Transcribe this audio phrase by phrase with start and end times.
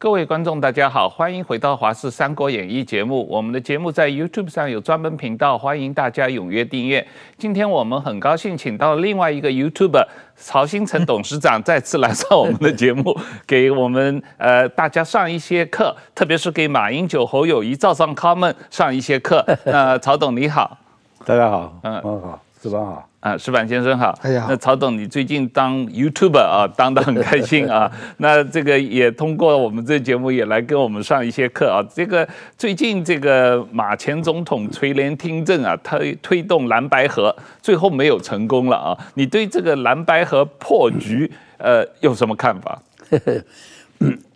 [0.00, 3.28] 各位观众，大家好，欢迎回到《华视三国演义》节目。
[3.28, 7.06] 我们的节目在 YouTube 上有专门频道，欢迎大家踊跃订阅。
[7.36, 10.02] 今天我们很高兴请到另外一个 YouTuber
[10.36, 13.14] 曹新成董事长再次来上我们的节目，
[13.46, 19.44] 给我们呃大家上一些课，特别是给马英九、侯友谊、赵尚康们上一些课。
[19.66, 20.78] 那曹董你好，
[21.26, 23.09] 大家好，嗯，好，石板好。
[23.20, 24.18] 啊，石板先生好。
[24.22, 27.90] 哎呀，那曹董，你最近当 YouTuber 啊， 当得很开心啊。
[28.16, 31.84] 那这个也通过我们这节目也来跟我们上一些课啊。
[31.94, 38.98] 这个最近这个马前总统垂帘听政啊，推推动蓝白合，最后没有成功了啊。
[39.14, 42.80] 你对这个蓝白合破局，呃，有什么看法？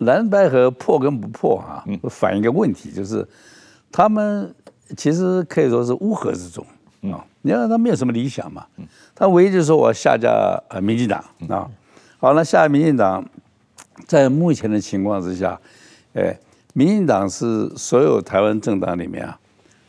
[0.01, 3.27] 蓝白合破跟不破啊，反映一个问题，就是
[3.91, 4.55] 他们
[4.95, 6.63] 其实可以说是乌合之众。
[7.11, 8.67] 啊，你看他没有什么理想嘛，
[9.15, 11.71] 他唯一就是说我要下架呃民进党啊，
[12.19, 13.23] 好，那下民进党，
[14.07, 15.61] 在目前的情况之下，
[16.15, 16.35] 哎，
[16.73, 19.39] 民进党是所有台湾政党里面啊，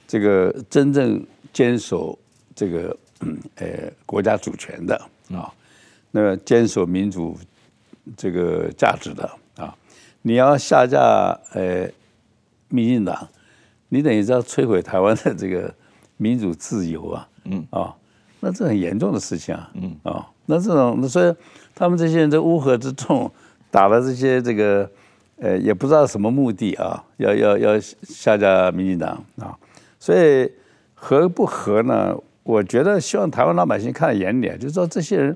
[0.06, 2.20] 这个真正坚守
[2.54, 3.66] 这个嗯呃
[4.06, 4.94] 国家主权的
[5.32, 5.50] 啊，
[6.12, 7.38] 那个坚守民主
[8.18, 9.74] 这个价值的啊，
[10.24, 11.00] 你要下架
[11.54, 11.90] 呃
[12.68, 13.30] 民进党，
[13.88, 15.74] 你等于是要摧毁台湾的这个。
[16.18, 17.94] 民主自由啊，嗯啊、哦，
[18.40, 21.34] 那这很严重的事情啊，嗯啊、哦，那这种所以
[21.74, 23.32] 他们这些人在乌合之众
[23.72, 24.90] 打了这些这个，
[25.38, 29.58] 呃，也不知道什么目的啊，要要要下架民进党啊，
[30.00, 30.52] 所以
[30.94, 32.16] 合不合呢？
[32.44, 35.36] 我觉得希望台湾老百姓看在眼里，就是说这些人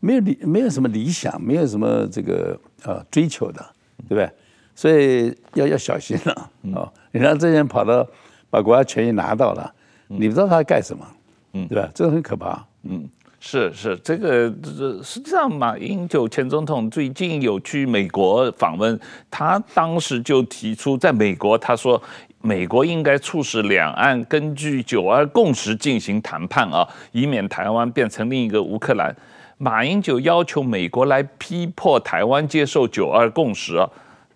[0.00, 3.64] 没有理，没有什么理想，没有什么这个呃追求的，
[4.08, 4.28] 对不对？
[4.74, 6.92] 所以要要小心了啊、哦！
[7.12, 8.06] 你让这些人跑到
[8.48, 9.72] 把国家权益拿到了。
[10.08, 11.06] 你不知道他干什么，
[11.52, 11.90] 嗯，对吧？
[11.94, 12.64] 这个很可怕。
[12.84, 13.08] 嗯，
[13.40, 18.98] 是是，这个这实际上，马英九前总统最近有去美国访问，
[19.30, 22.00] 他当时就提出，在美国他说，
[22.40, 29.14] 美国应该促使两岸根据九二共识进行谈判啊，以免台湾变成另一个乌克兰。
[29.58, 33.86] 马英九要求美国来逼迫台湾接受九二共识啊，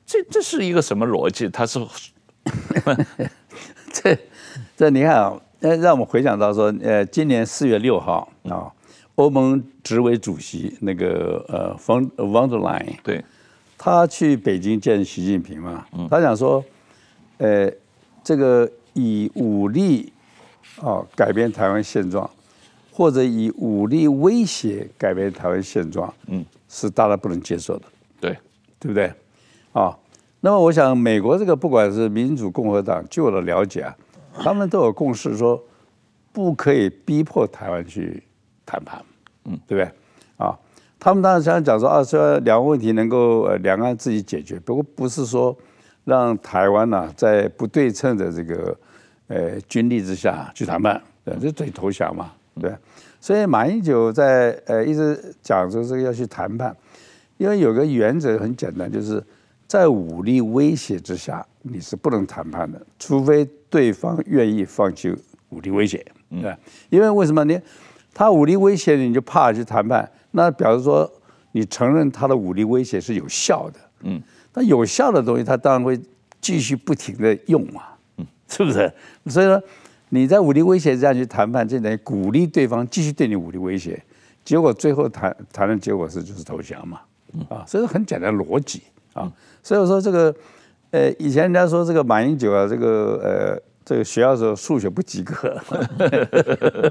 [0.04, 1.48] 这这是一个什么逻辑？
[1.48, 1.78] 他是
[3.90, 4.18] 这
[4.76, 5.40] 这你看啊。
[5.64, 8.70] 那让我们回想到说，呃，今年四月六号啊，
[9.14, 13.24] 欧盟执委主席那个呃 von der Leyen，对，
[13.78, 16.62] 他去北京见习近平嘛，他讲说，
[17.38, 17.72] 呃，
[18.22, 20.12] 这个以武力
[20.82, 22.28] 啊改变台湾现状，
[22.92, 27.86] 或者以武力威胁改变台湾现状，嗯，是大家不能接受的，
[28.20, 28.36] 对，
[28.78, 29.10] 对不对？
[29.72, 29.96] 啊，
[30.42, 33.96] 那么我想，美国这个不管是民主共和党，据我的了解啊。
[34.42, 35.62] 他们都有共识，说
[36.32, 38.22] 不可以逼迫台湾去
[38.66, 39.02] 谈判，
[39.44, 39.90] 嗯，对不对？
[40.36, 40.58] 啊，
[40.98, 45.56] 他们当然想讲说啊，说两个问题能够呃两岸自己解决，不过不是说
[46.04, 48.76] 让台湾呢在不对称的这个
[49.28, 52.74] 呃军力之下去谈判，对，这等于投降嘛，对。
[53.20, 56.76] 所以马英九在呃一直讲说这个要去谈判，
[57.38, 59.22] 因为有个原则很简单，就是
[59.74, 63.44] 在武力威胁之下你是不能谈判的，除非。
[63.74, 65.12] 对方愿意放弃
[65.48, 66.56] 武力威胁，对，
[66.90, 67.60] 因为为什么呢？
[68.14, 71.10] 他武力威胁你，就怕去谈判，那表示说
[71.50, 76.00] 你承认他的武力威胁是有效的，嗯，那有效的东西，他当然会
[76.40, 77.82] 继续不停的用嘛，
[78.18, 78.92] 嗯，是不是？
[79.26, 79.60] 所以说
[80.10, 84.00] 你在武力威胁这样去谈判，就等于鼓励对方继续对你武力威胁，
[84.44, 87.00] 结果最后谈谈的结果是就是投降嘛，
[87.48, 88.84] 啊，所以很简单逻辑
[89.14, 89.32] 啊，
[89.62, 90.34] 所以我说这个。
[90.90, 95.34] 呃，以前人家说这个马英九啊，这个呃，这个学校时候数学不及格，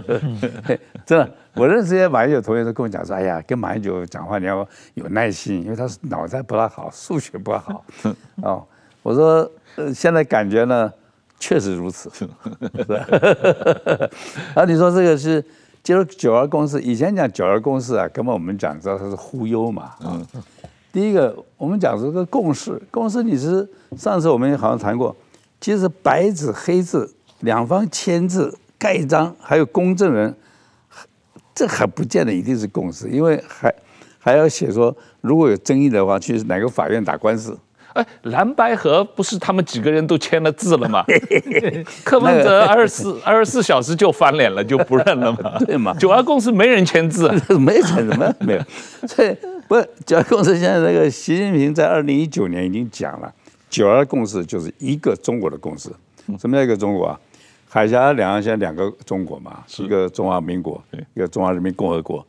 [1.08, 7.86] 真的，我认识一些马英九同学都跟我讲说，哎呀，跟马英九讲话你要有耐心，因为他是脑袋不大好，数学不好。
[8.44, 8.68] 哦，
[9.04, 10.92] 我说，呃，现在感觉呢，
[11.40, 12.12] 确实如此。
[12.14, 12.26] 是
[12.84, 13.08] 吧？
[14.54, 15.42] 啊，你说这个是
[15.82, 19.94] 接受九二共识，以前讲九二共识啊，根本我们讲知道它是忽悠嘛。
[20.02, 20.28] 嗯。
[20.94, 23.68] 第一个，我们讲这个共识，共识你是
[23.98, 25.14] 上次我们好像谈过，
[25.60, 30.32] 其实白纸黑字，两方签字盖章，还有公证人，
[31.56, 33.74] 这还不见得一定是共识，因为还
[34.20, 37.58] 还要写说，如果有争议的话，去哪个法院打官司。
[37.94, 41.04] 哎，蓝白河不是他们几个人都签了字了吗？
[42.06, 45.58] 柯文哲二十四二十四小时就翻脸了，就不认了嘛？
[45.66, 45.96] 对嘛？
[45.96, 48.62] 九二共识没人签字， 没签什么没有，
[49.08, 49.36] 所以。
[49.74, 53.34] 不是九二共识，现在那个习近平在二零一九年已经讲了，
[53.72, 55.90] 九二共识就是一个中国的共识。
[56.38, 57.20] 什么叫一个中国啊？
[57.68, 60.80] 海峡两岸现在两个中国嘛，是一个中华民国，
[61.16, 62.24] 一个中华人民共和国，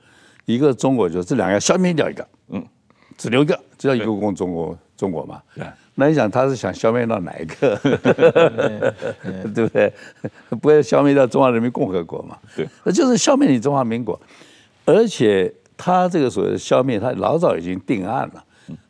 [0.46, 2.64] 一个中国就是这两个要消灭掉一个，嗯，
[3.18, 5.42] 只留一个，这叫一个共中国中国嘛。
[5.96, 7.76] 那你想他是想消灭到哪一个？
[9.54, 9.92] 对不对？
[10.48, 12.38] 不会消灭掉中华人民共和国嘛？
[12.56, 14.18] 对，那就是消灭你中华民国，
[14.86, 15.52] 而且
[15.84, 18.42] 他这个所谓的消灭，他老早已经定案了。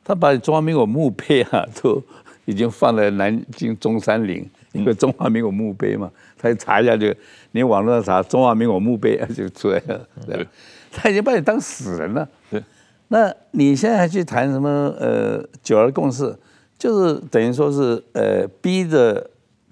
[0.05, 2.01] 他把中华民国墓碑啊，都
[2.45, 6.09] 已经放在南京中山陵，因为中华民国墓碑嘛。
[6.39, 7.13] 他一查一下就，
[7.51, 10.09] 你网络上查中华民国墓碑就出来了。
[10.25, 10.47] 对，
[10.93, 12.29] 他已经把你当死人了。
[12.49, 12.63] 对，
[13.09, 16.33] 那你现在还去谈什么呃九二共识？
[16.79, 19.29] 就是等于说是呃逼着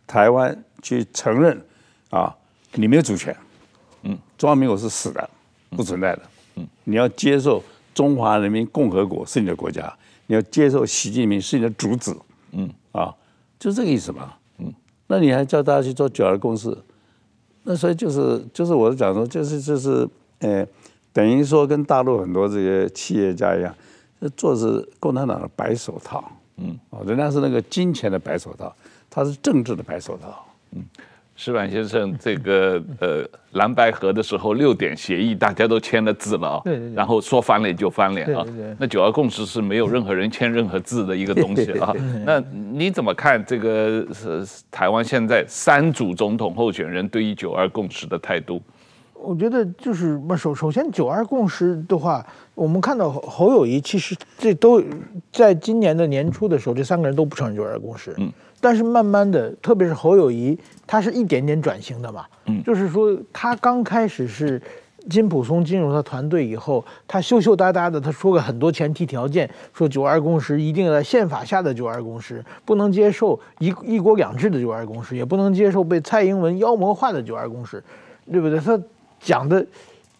[0.08, 1.56] 台湾去承认
[2.10, 2.34] 啊，
[2.72, 3.36] 你没有主权。
[4.02, 5.30] 嗯，中华民国是死的，
[5.70, 6.22] 不存在的。
[6.84, 7.62] 嗯，你要接受。
[7.94, 9.94] 中华人民共和国是你的国家，
[10.26, 12.16] 你要接受习近平是你的主子，
[12.52, 12.66] 嗯。
[12.90, 13.14] 啊，
[13.58, 14.72] 就这个意思嘛，嗯，
[15.08, 16.74] 那你还叫大家去做九二共识，
[17.64, 20.08] 那所以就是就是我讲说就是就是
[20.38, 20.66] 呃，
[21.12, 23.74] 等于说跟大陆很多这些企业家一样，
[24.34, 26.24] 做的是共产党的白手套，
[26.56, 26.74] 嗯。
[26.88, 28.74] 哦，人家是那个金钱的白手套，
[29.10, 30.82] 他是政治的白手套，嗯。
[31.44, 33.24] 矢板先生，这个呃
[33.54, 41.92] 蓝白合的时候六点协议大家都签了字了啊，对对对，然后说翻脸就翻脸啊，对对对，那九二共识是没有任何人签任何字的一个东西啊。
[42.24, 42.38] 那
[42.72, 48.62] 你怎么看这个是台湾现在三组总统候选人对于九二共识的态度？
[49.14, 52.24] 我觉得就是首首先九二共识的话，
[52.54, 54.80] 我们看到侯友谊其实这都
[55.32, 58.32] 在今年的年初的时候，这三个人都不承认九二共识，嗯。
[58.62, 60.56] 但是慢慢的，特别是侯友谊，
[60.86, 64.62] 他是一点点转型的嘛，嗯，就是说他刚开始是
[65.10, 77.82] 金普松进入他团队以后，他羞羞答答的，他说了很多前提条件，说九二共识一定要在宪法下的九二共识，不能接受一一国两制的九二共识，也不能接受被蔡英文妖魔化的九二共识，
[78.30, 78.60] 对不对？
[78.60, 78.80] 他
[79.18, 79.66] 讲的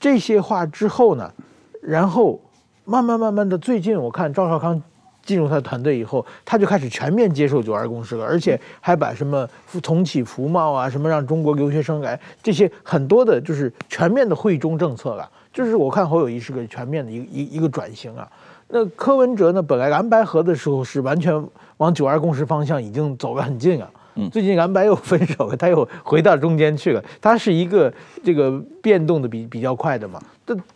[0.00, 1.32] 这些话之后呢，
[1.80, 2.40] 然后
[2.84, 4.82] 慢慢慢慢的，最近我看赵少康。
[5.24, 9.48] 进入他的团队以后，他就开始全面接受九二共识了，而且还把什么
[9.82, 15.28] 重启服贸啊，什么让中国留学生来这些很多的，就是全面的惠中政策了。
[15.52, 18.28] 就是我看侯友谊是个全面的一一一个转型啊。
[18.68, 21.32] 那柯文哲呢，本来蓝白合的时候是完全
[21.76, 23.90] 往九二共识方向已经走得很近啊。
[24.30, 27.04] 最近蓝白又分手了，他又回到中间去了。
[27.20, 27.92] 他是一个
[28.24, 30.20] 这个变动的比比较快的嘛。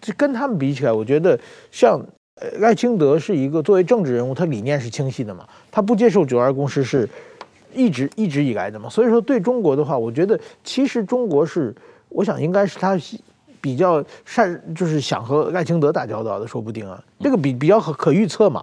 [0.01, 1.39] 这跟他们比起来，我觉得
[1.71, 2.01] 像。
[2.59, 7.09] 赖清德是一个作为政治人物，他理念是清晰的嘛，他不接受九二共识是
[7.75, 11.75] 一直一直以来的嘛，所以说对中国的话，我觉得其实中国是，
[12.09, 12.99] 我想应该是他。
[13.67, 18.63] 比较善就是想和赖清德打交道的，说不定啊，这个比比较可可预测嘛。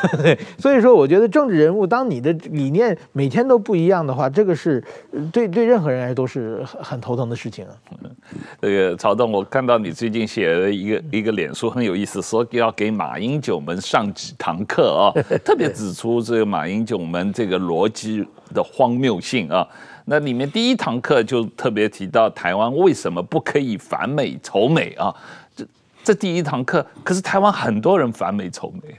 [0.56, 4.82] 所以说，我觉得政治人物，当你的理念每天都不一样的话，这个是
[5.30, 7.72] 对对任何人来说都是很很头疼的事情啊。
[8.62, 15.12] 这个曹董，我看到你最近写了一个一个脸书很有意思，说要给马英九们上几堂课啊，
[15.44, 19.68] 特别指出这个马英九们这个逻辑的荒谬性啊。
[20.10, 25.14] 那里面第一堂课就特别提到台湾为什么不可以反美仇美啊？
[25.54, 25.66] 这
[26.02, 28.94] 这第一堂课，可是台湾很多人反美仇美，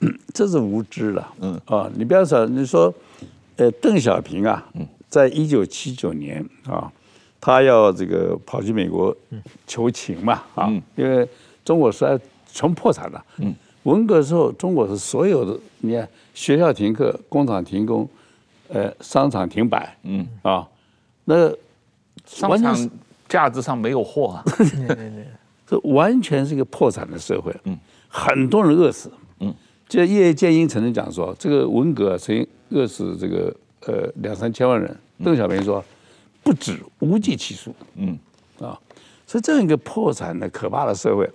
[0.00, 1.58] 嗯， 这是无知了，嗯。
[1.64, 2.92] 啊，你不要说，你说，
[3.56, 4.62] 呃，邓小平啊，
[5.08, 6.92] 在一九七九年啊，
[7.40, 9.16] 他要这个跑去美国
[9.66, 11.26] 求情嘛，啊，因为
[11.64, 12.20] 中国实在
[12.52, 18.06] 全破产了，嗯，文革时候中国是所有的，你看学校停课，工厂停工。
[18.72, 20.26] 呃，商场停摆，嗯。
[20.42, 20.66] 啊，
[21.24, 21.50] 那
[22.24, 22.90] 商场
[23.28, 24.44] 架子上没有货啊，
[25.66, 27.76] 这完全是一个破产的社会，嗯，
[28.08, 29.10] 很多人饿死，
[29.40, 29.52] 嗯，
[29.88, 33.54] 就叶剑英曾经讲说，这个文革曾经饿死这个
[33.86, 35.84] 呃两三千万人，邓小平说
[36.42, 38.18] 不止，无计其数，嗯。
[38.60, 38.78] 啊，
[39.26, 41.28] 所以这样一个破产的可怕的社会，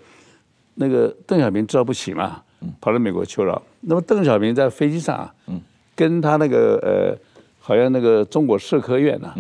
[0.76, 2.44] 那个邓小平知道不行嘛，
[2.80, 5.62] 跑到美国求饶，那么邓小平在飞机上啊，嗯。
[5.96, 7.18] 跟他那个呃，
[7.60, 9.36] 好像那个中国社科院呐、啊，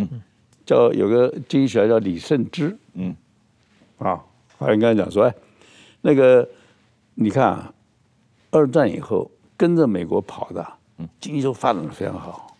[0.65, 3.13] 叫有个经济学家叫李慎之，嗯，
[3.99, 4.23] 啊，
[4.57, 5.35] 好像跟他讲说，哎，
[6.01, 6.47] 那个
[7.15, 7.73] 你看啊，
[8.51, 10.65] 二战以后跟着美国跑的，
[11.19, 12.55] 经济都发展的非常好，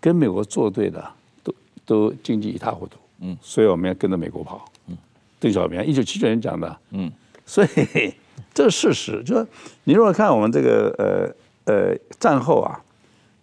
[0.00, 1.02] 跟美国作对的
[1.42, 1.54] 都
[1.86, 4.98] 都经济一塌糊涂，嗯，所以我们要跟着美国跑，嗯，
[5.38, 7.10] 邓小平一九七九年讲的，嗯，
[7.46, 7.68] 所以
[8.52, 9.46] 这是事实，就是
[9.84, 12.80] 你如果看我们这个呃呃战后啊。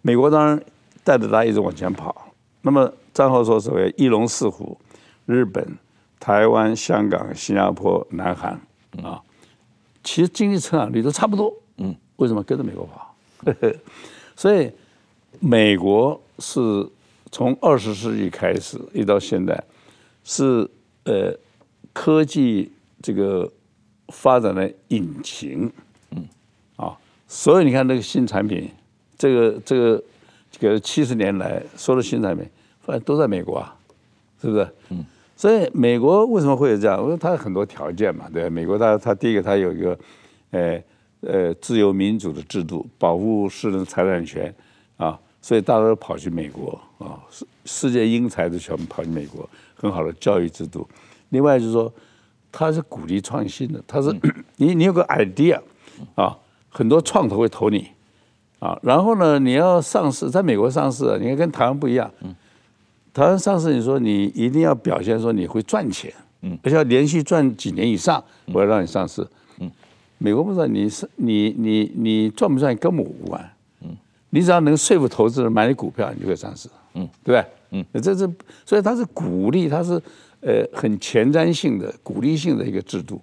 [0.02, 0.60] 美国当然
[1.04, 2.32] 带着他一直往前跑，
[2.62, 4.76] 那么战后说所谓一龙四虎，
[5.26, 5.78] 日本、
[6.18, 8.60] 台湾、香港、新加坡、南韩
[9.02, 9.22] 啊，
[10.02, 11.54] 其实经济成长率都差不多。
[11.76, 13.14] 嗯，为什么跟着美国跑？
[14.34, 14.70] 所以
[15.38, 16.60] 美国是
[17.30, 19.62] 从二十世纪开始一直到现在，
[20.24, 20.68] 是
[21.04, 21.32] 呃
[21.92, 23.48] 科技这个
[24.08, 25.70] 发展的引擎。
[26.10, 26.28] 嗯，
[26.74, 28.68] 啊，所以你看那个新产品。
[29.22, 30.02] 这个这个
[30.50, 32.44] 这个七十年来所有的新产品，
[32.80, 33.72] 发现都在美国啊，
[34.40, 34.68] 是不是？
[34.88, 35.04] 嗯。
[35.36, 37.00] 所以美国为什么会有这样？
[37.00, 38.50] 我说它有很多条件嘛，对。
[38.50, 39.96] 美国它它第一个它有一个，
[40.50, 40.82] 呃
[41.20, 44.52] 呃自由民主的制度，保护私人财产权
[44.96, 50.84] 啊，所以大家都跑去美国啊，世世界英才都全部跑去美国，很好的教育制度。
[51.28, 51.92] 另外就是说，
[52.50, 54.12] 它是鼓励创新的，它是
[54.56, 55.60] 你你有个 idea
[56.16, 56.36] 啊，
[56.70, 57.86] 很多创投会投你
[58.62, 62.08] 啊，然后呢，你要上市，在美国上市，你看跟台湾不一样。
[62.20, 62.32] 嗯。
[63.12, 69.26] 台湾上市，你说你一定要表现说你会赚钱，嗯，而且要连续赚几年以上，我要让你上市，
[69.58, 69.68] 嗯，
[70.18, 73.52] 美国不知道你是你你你赚不赚跟我无关，
[73.82, 73.94] 嗯，
[74.30, 77.44] 你只要能说服投资人买你股票，你就会上市，嗯，对不对？
[77.72, 78.30] 嗯，这是
[78.64, 80.00] 所以它是鼓励，它是
[80.40, 83.20] 呃很前瞻性的鼓励性的一个制度，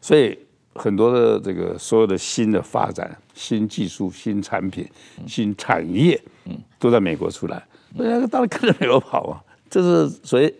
[0.00, 0.38] 所以
[0.78, 4.88] 很多的这个所有的新的发展、新技术、新产品、
[5.26, 7.62] 新产业，嗯，都在美国出来。
[7.98, 10.54] 大家当然跟着美国跑啊，这是所谓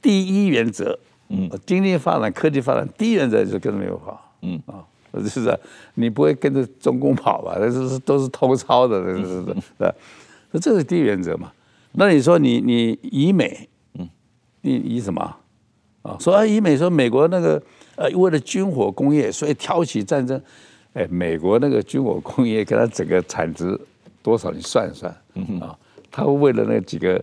[0.00, 0.98] 第一原则。
[1.30, 4.32] 嗯，经济发展、科技发展，第一原则就是跟着美国跑。
[4.40, 4.80] 嗯啊，
[5.12, 5.58] 就是
[5.94, 7.56] 你不会跟着中共跑吧？
[7.58, 9.94] 那是都是偷抄的，是是是，是
[10.52, 11.52] 那这是第一原则嘛？
[11.92, 14.08] 那你说你你以美，嗯，
[14.62, 15.20] 你以什么
[16.00, 16.16] 啊？
[16.18, 17.62] 说啊以美说美国那个
[17.98, 20.40] 呃为了军火工业，所以挑起战争。
[20.94, 23.78] 哎，美国那个军火工业给它整个产值
[24.22, 24.50] 多少？
[24.52, 25.12] 你算一算
[25.60, 25.76] 啊。
[26.10, 27.22] 他为了那几个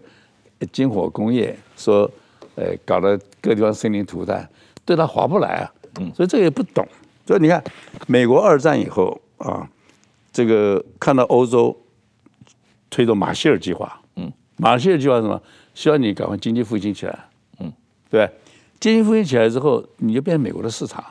[0.72, 2.10] 军火工业，说，
[2.56, 4.48] 呃，搞得各地方生灵涂炭，
[4.86, 5.74] 对他划不来啊。
[6.00, 6.88] 嗯，所以这个也不懂。
[7.26, 7.64] 所以你看，
[8.06, 9.68] 美国二战以后啊，
[10.32, 11.76] 这个看到欧洲
[12.90, 15.42] 推动马歇尔计划，嗯，马歇尔计划是什么？
[15.74, 17.20] 希望你赶快经济复兴起来，
[17.60, 17.74] 嗯，
[18.10, 18.30] 对，
[18.80, 21.04] 经济复兴起来之后，你就变成美国的市场，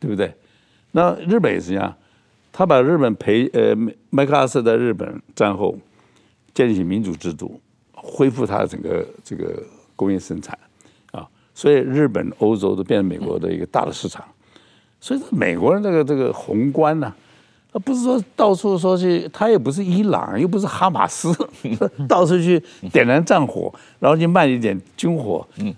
[0.00, 0.34] 对不对？
[0.92, 1.94] 那日本也是一样，
[2.52, 3.74] 他把日本培呃
[4.10, 5.76] 麦克阿瑟在日本战后。
[6.54, 7.60] 建立起民主制度，
[7.92, 9.60] 恢复它的整个这个
[9.96, 10.56] 工业生产
[11.10, 14.24] 啊，所以日本、欧洲都变成美国的一个大的市场。
[15.00, 17.12] 所以美国人这个这个宏观呢，
[17.72, 21.36] 他不是说到处说去，他也不是伊朗，又不是哈马斯，
[22.08, 22.62] 到处去
[22.92, 25.74] 点燃战火，然后去卖一点军火，嗯，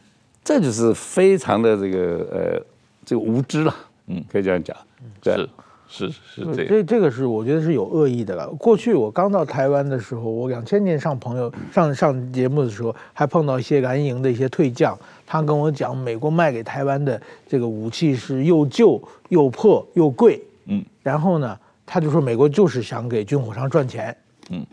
[0.47, 1.99] 这就是非常的这个
[2.31, 2.63] 呃
[3.05, 3.75] 这个无知了，
[4.07, 4.77] 嗯，可以这样讲，
[5.21, 5.49] 对。
[5.89, 8.49] 是是这这这个是我觉得是有恶意的了。
[8.59, 24.15] 过去我刚到台湾的时候，我两千年上朋友上上节目的时候，还碰到一些蓝营的一些退将，他跟我讲，美国卖给台湾的这个武器是又旧又破又贵，嗯，然后呢，他就说美国就是想给军火商赚钱，
[24.51, 24.67] 嗯，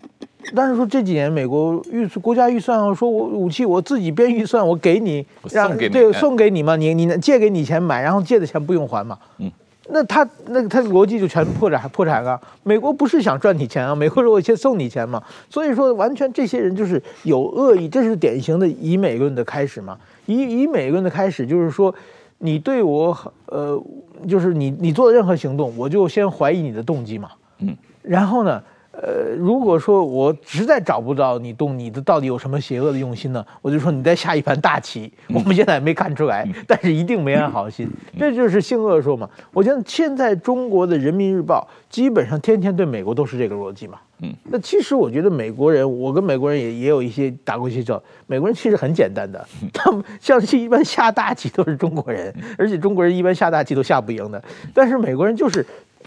[0.56, 9.52] 但是说这几年美国预国家预算说我武器我自己编预算我给你，让送给送给你嘛，你你借给你钱买，然后借的钱不用还嘛，嗯。
[9.90, 12.40] 那他那他的逻辑就全破产破产了。
[12.64, 15.22] 美国不是想赚你钱啊，美国说我先送你钱嘛。
[15.50, 19.98] 所以说完全这些人就是有恶意，这是典型的以美论的开始嘛。
[20.26, 21.94] 以以美论的开始就是说，
[22.38, 23.16] 你对我
[23.48, 23.78] 呃，
[24.26, 27.32] 就是你你做的任何行动，我就先怀疑你的动机嘛。
[27.60, 28.64] 嗯，然后呢？
[28.94, 33.44] 呃，如果说我实在找不到你动你的到底有什么邪恶的用心呢？
[33.60, 39.28] 我就说你在下一盘大棋，我们现在没看出来，但是一定没安好心，这就是性恶说嘛。
[39.52, 43.98] 我觉得现在中国的人民日报基本上天天对美国都是这个逻辑嘛。
[44.22, 55.66] 嗯，那其实我觉得美国人，我跟美国人也也有一些打过一些交道，美国人其实很简单的，他们像是一般下大棋都是中国人，而且中国人一般下大棋都下不赢的，但是美国人就是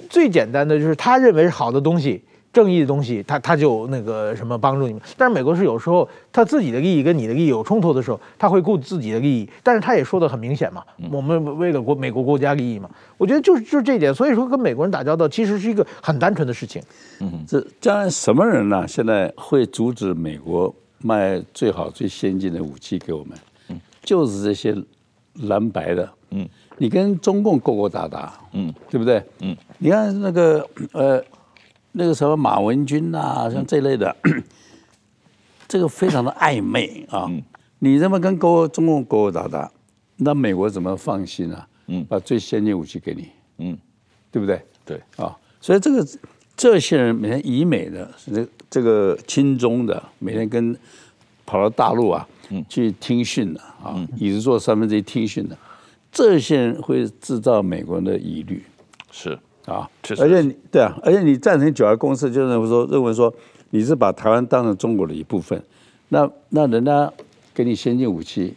[0.09, 2.23] 最简单的，就是他认为是好的东西。
[2.57, 5.03] 正义的东西，他他就那个什么帮助你们。
[5.15, 9.47] 但是美国是有时候他自己的利益跟你的利益有冲突的时候，他会顾自己的利益。
[9.63, 10.83] 但是他也说的很明显嘛，
[11.13, 12.89] 我们为了国美国国家利益嘛。
[13.19, 14.15] 我觉得就是就是这一点。
[14.15, 16.81] 所以说跟美国人打交道其实是一个很单纯的事情。
[17.21, 18.89] 嗯，这将来什么人呢？
[18.89, 23.37] 现在会阻止美国卖最好最先进的武器给我们？
[23.69, 24.75] 嗯，就是这些
[25.43, 26.09] 蓝白的。
[26.31, 26.49] 嗯，
[26.79, 29.23] 你跟中共勾勾搭搭，嗯，对不对？
[29.41, 31.23] 嗯，你看那个呃。
[31.99, 34.45] 那个什么马文君呐、啊，像这类的，嗯、
[35.67, 37.25] 这个非常的暧昧啊！
[37.31, 37.43] 嗯、
[37.79, 39.73] 你这么跟勾中共勾勾搭搭，
[40.19, 41.67] 那美国怎么放心啊？
[41.87, 43.79] 嗯，把最先进武器给你，嗯，
[44.31, 44.61] 对不对？
[44.85, 46.07] 对啊，所以这个
[46.55, 50.77] 这些人每天以美的，这这个亲中的，每天跟
[51.47, 55.57] 跑到大陆啊，嗯，去听训的啊，椅子坐三分之一听训的，
[56.13, 58.63] 这些人会制造美国人的疑虑，
[59.11, 59.39] 是。
[59.67, 63.33] 啊，而且你对啊，而且你赞成九二共识，就认为说认为说
[63.71, 65.63] 你是把台湾当成中国的一部分，
[66.09, 67.13] 那那人家
[67.53, 68.55] 给你先进武器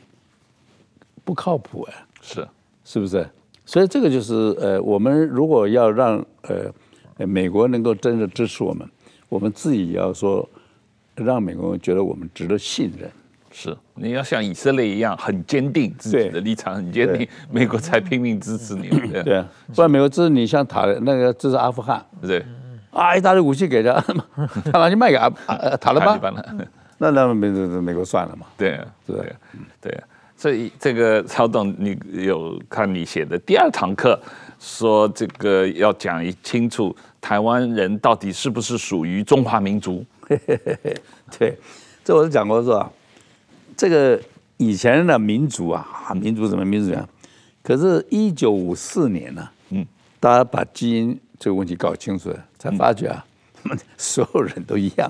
[1.25, 2.47] 不靠谱哎，是
[2.85, 3.27] 是不是？
[3.65, 6.71] 所以这个就是呃，我们如果要让呃
[7.27, 8.87] 美国能够真的支持我们，
[9.29, 10.47] 我们自己也要说，
[11.15, 13.09] 让美国人觉得我们值得信任。
[13.51, 18.89] 是，你要像以色列一样很坚定自己的立场，很坚定，美国才拼命支持你。
[18.89, 22.45] 对，对啊，不然美国支持你，像塔那个支持阿富汗，对，
[22.91, 23.93] 啊，一大堆武器给他，
[24.71, 25.29] 他拿去卖给阿
[25.77, 26.33] 塔利班，
[26.97, 28.45] 那那美美国算了嘛？
[28.57, 29.35] 对啊，对啊，
[29.81, 30.03] 对啊。
[30.35, 34.17] 所以这个曹董，你有看你写的第二堂课，
[34.57, 40.05] 说这个要讲清楚台湾人到底是不是属于中华民族？
[41.37, 41.57] 对，
[42.05, 42.89] 这我是讲过是吧？
[43.79, 44.19] 这个
[44.57, 47.07] 以前的民族啊，民族什么民族啊？
[47.63, 49.85] 可是，一九五四年呢，嗯，
[50.19, 53.25] 大家把基因这个问题搞清楚了，才发觉啊，
[53.97, 55.09] 所有人都一样，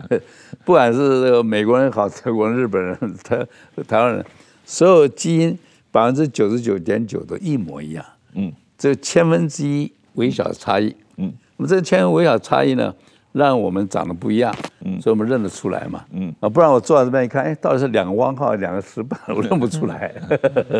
[0.64, 3.46] 不管是这个美国人好，德国人、日本人、台
[3.86, 4.24] 台湾人，
[4.64, 5.58] 所有基因
[5.90, 12.94] 百分之九十九点九都一模一样，嗯，这千分之一微小的差异，嗯，那么这千分微小差异呢？
[13.38, 14.52] 让我们长得不一样，
[14.84, 16.34] 嗯，所以我们认得出来嘛，嗯。
[16.40, 20.12] 啊，不然我坐在这边一看，哎，到底是两个汪号，两个石板，我认不出来。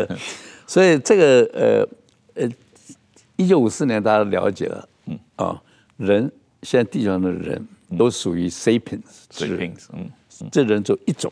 [0.67, 2.49] 所以这个呃呃，
[3.37, 5.17] 一九五四年大家都了解了，嗯。
[5.37, 5.61] 啊，
[5.95, 6.29] 人
[6.63, 7.65] 现在地球上的人
[7.97, 10.09] 都属于 sapiens，sapiens，嗯，
[10.51, 11.31] 这人就一种，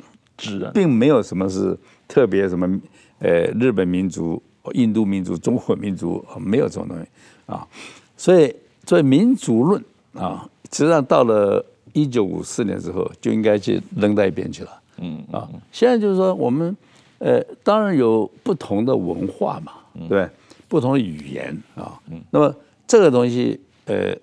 [0.73, 2.79] 并没有什么是特别什么，
[3.19, 4.41] 呃，日本民族、
[4.71, 7.05] 印度民族、中国民族，没有这种东西
[7.47, 7.67] 啊。
[8.15, 8.55] 所以
[8.85, 10.49] 作为民族论啊。
[10.71, 14.81] 实际上到了一九五四年之后，就应该去扔到一边去了。
[14.99, 16.75] 嗯啊，现在就是说，我们
[17.19, 19.73] 呃，当然有不同的文化嘛，
[20.09, 20.27] 对，
[20.67, 21.99] 不同的语言啊。
[22.31, 22.53] 那么
[22.87, 24.15] 这个东西，呃，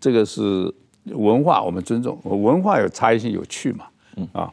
[0.00, 0.72] 这个是
[1.04, 2.18] 文化，我们尊重。
[2.24, 3.86] 文化有差异性，有趣嘛。
[4.16, 4.52] 嗯啊，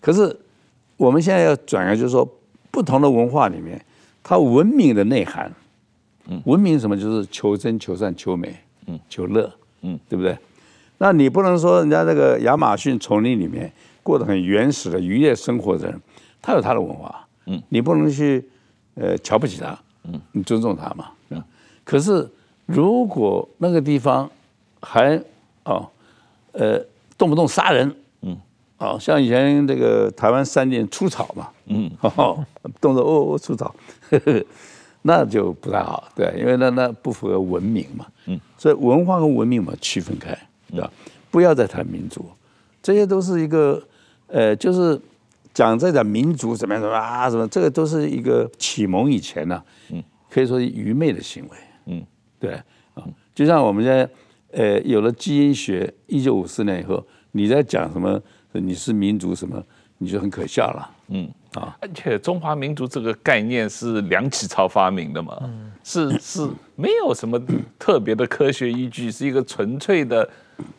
[0.00, 0.34] 可是
[0.96, 2.26] 我们现在要转的就是说，
[2.70, 3.82] 不同的文化里面，
[4.22, 5.52] 它文明的内涵，
[6.28, 6.96] 嗯，文明什么？
[6.96, 8.54] 就是求真、求善、求美，
[8.86, 10.36] 嗯，求乐，嗯，对不对？
[11.02, 15.98] 那你不能说人家这个亚马逊丛林里面过得很原始的渔业生活的人，
[16.42, 18.46] 他有他的文化，嗯，你不能去
[18.96, 21.42] 呃瞧不起他，嗯，你尊重他嘛，嗯。
[21.84, 22.28] 可是
[22.66, 24.30] 如果那个地方
[24.82, 25.18] 还
[25.64, 25.88] 哦
[26.52, 26.78] 呃
[27.16, 28.36] 动不动杀人，嗯，
[28.76, 32.44] 哦像以前这个台湾三年出草嘛，嗯， 哦
[32.78, 33.74] 动作哦哦出草，
[34.10, 34.44] 呵呵，
[35.00, 40.36] 那就不太好，对，因为那那不符合文明嘛，嗯，所以文化和文明嘛区分开。
[40.70, 40.90] 对吧？
[41.30, 42.28] 不要再谈民族，
[42.82, 43.80] 这些都是一个，
[44.26, 45.00] 呃，就是
[45.54, 51.56] 讲在讲民族怎么样怎么样啊，什么这个都是一个启蒙以前呢、啊，嗯，可以说是愚昧的行为，
[51.86, 52.04] 嗯，
[52.40, 52.54] 对
[52.94, 53.04] 啊，
[53.34, 54.08] 就像我们现在，
[54.50, 58.20] 呃，有了基因学，一九五四年以后，你在讲什么？
[58.52, 59.62] 你是民族什么？
[59.98, 67.40] 你就很可笑了，嗯啊，而且中华民族这个概念是梁启超发明的嘛，嗯、是是没有什么
[67.78, 70.28] 特别的科学依据，是一个纯粹的。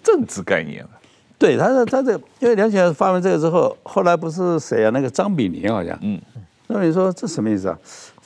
[0.04, 0.90] 政治概念了，
[1.38, 4.92] 对，他说他这，因为梁启超发明这个之后，后来不是谁啊？
[4.92, 6.20] 那个张炳麟好像，嗯，
[6.68, 7.78] 那你说这什么意思啊？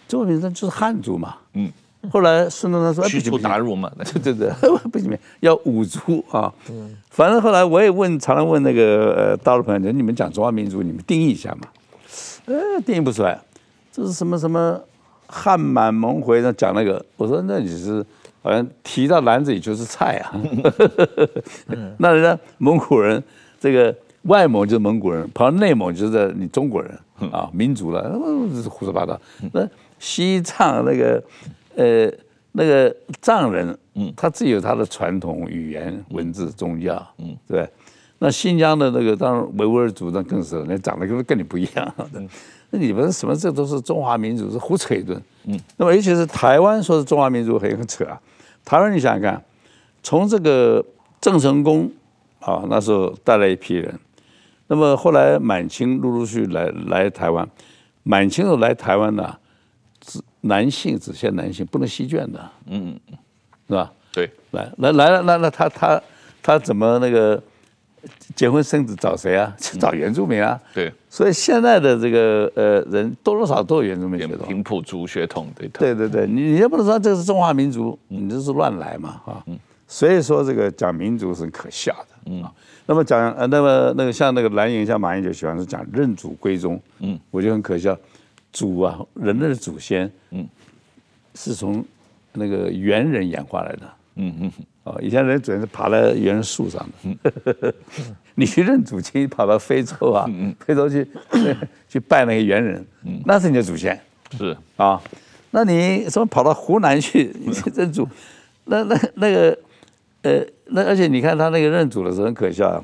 [0.07, 1.71] 中国民族就是汉族嘛，嗯，
[2.11, 3.91] 后来孙中山说驱除鞑虏嘛，
[4.23, 4.51] 对对对，
[4.91, 11.67] 不行，要五族啊，嗯，反正后来我也问，常常问那个呃大陆朋友，你们讲中华民族，你们定义一下嘛，
[12.45, 13.39] 呃，定义不出来，
[13.91, 14.79] 这是什么什么
[15.27, 18.05] 汉满蒙回那讲那个，我说那你是。
[18.45, 20.31] 好像提到篮子里就是菜啊，
[21.97, 23.21] 那人家蒙古人，
[23.59, 23.93] 这个
[24.25, 26.95] 外蒙就是蒙古人，跑到内蒙就是你中国人
[27.31, 28.07] 啊，民族了，
[28.69, 29.19] 胡说八道。
[29.51, 31.23] 那西藏那个
[31.75, 32.07] 呃
[32.51, 33.75] 那个藏人，
[34.15, 37.67] 他自己有他的传统语言、文字、宗教，嗯对。
[38.19, 41.93] 那新疆的那个当然维吾尔族那更是，那长得跟跟你不一样。
[42.69, 45.19] 那你们什么这都是中华民族是胡扯一顿。
[45.45, 48.21] 嗯那么尤其是台湾说是中华民族很很扯啊。
[48.65, 49.41] 台湾，你想想看，
[50.03, 50.83] 从这个
[51.21, 51.89] 郑成功
[52.39, 53.97] 啊，那时候带来一批人，
[54.67, 57.47] 那么后来满清陆陆续续来来台湾，
[58.03, 59.37] 满清的来台湾呢，
[60.01, 63.17] 只男性只限男性，不能席卷的，嗯嗯，
[63.67, 63.93] 是吧？
[64.11, 66.01] 对，来来来了，那那他他
[66.41, 67.41] 他怎么那个
[68.35, 69.55] 结婚生子找谁啊？
[69.79, 70.59] 找原住民啊？
[70.73, 75.67] 对，所以现在的这个呃人多多少少都有原住民血统，平埔族血统对。
[75.69, 79.43] 对对对，你你也不能说这是中华民族，你这是乱来嘛啊！
[79.87, 82.43] 所以说这个讲民族是可笑的，嗯。
[82.87, 87.97] 那么讲呃，那么那个像那个蓝营像马英九喜欢是讲认祖归宗，嗯，我觉得很可笑。
[88.53, 90.47] 祖啊，人类的祖先，嗯，
[91.33, 91.83] 是从
[92.33, 93.81] 那个猿人演化来的，
[94.15, 94.51] 嗯嗯。
[94.85, 96.87] 哦，以前人主要是爬在猿人树上
[97.23, 97.73] 的，
[98.35, 101.05] 你去认祖亲，跑到非洲啊，非洲去
[101.89, 102.85] 去拜那个猿人，
[103.25, 103.99] 那是你的祖先，
[104.37, 104.55] 是。
[104.77, 105.01] 啊，
[105.49, 107.35] 那你什么跑到湖南去
[107.73, 108.07] 认祖，
[108.65, 109.57] 那那那个
[110.21, 112.83] 呃那而且你看他那个认祖的时候很可笑，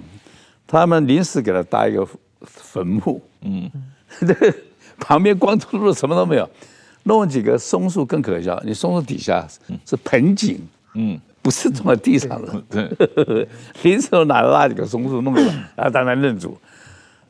[0.65, 2.07] 他们临时给他搭一个
[2.41, 3.69] 坟墓，嗯，
[4.25, 4.35] 这
[4.97, 6.49] 旁边光秃秃的什么都没有，
[7.03, 9.47] 弄几个松树更可笑，你松树底下
[9.85, 10.59] 是盆景，
[10.95, 12.63] 嗯，不是种在地上的，
[13.25, 13.47] 对，
[13.83, 15.41] 临时拿了那几个松树弄的，
[15.75, 16.57] 然后当然认主，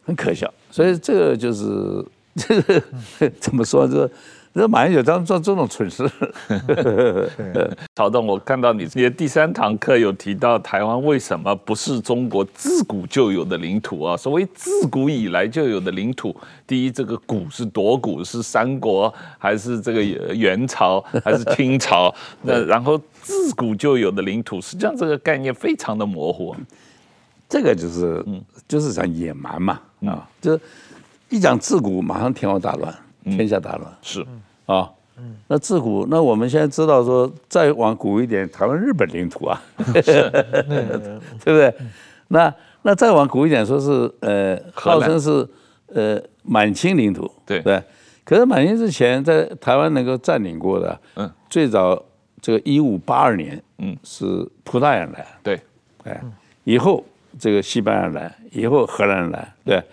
[0.06, 2.82] 很可笑，所以这个就是这个
[3.40, 4.10] 怎么说这
[4.54, 4.62] 个。
[4.62, 6.10] 这马英九当做这种蠢事。
[7.96, 14.18] 曹董，我看到你你的第三堂课有提到台湾为什么不是中国自古就有的领土啊？
[14.18, 16.36] 所谓自古以来就有的领土，
[16.68, 18.24] 第一，这个古是多古？
[18.24, 22.14] 是三国还是这个元朝还是清朝？
[22.44, 26.56] 那然后自古就有的领土，实际上这个概念非常的模糊。
[27.50, 28.24] 这个就是
[28.68, 30.58] 就是讲野蛮嘛啊，就
[31.30, 32.94] 一讲自古，马上天下大乱。
[33.26, 33.94] 天下大乱。
[34.02, 34.26] 是。
[34.66, 34.90] 啊，
[35.48, 40.32] 那自古那我们现在知道说，再往古一点，台湾日本领土啊， 对
[41.44, 41.74] 不对？
[42.30, 42.54] 那
[42.84, 45.48] 那再往古一点，说是呃，号称是
[45.88, 47.60] 呃满清领土，对。
[47.62, 47.82] 对。
[48.24, 52.02] 可是满清之前在台湾能够占领过的，嗯，最早
[52.40, 54.26] 这个一五八二年，嗯，是
[54.64, 55.60] 葡萄牙人来，对，
[56.04, 56.22] 哎，
[56.64, 57.04] 以后
[57.38, 59.84] 这个西班牙人来，以后荷兰人来，对，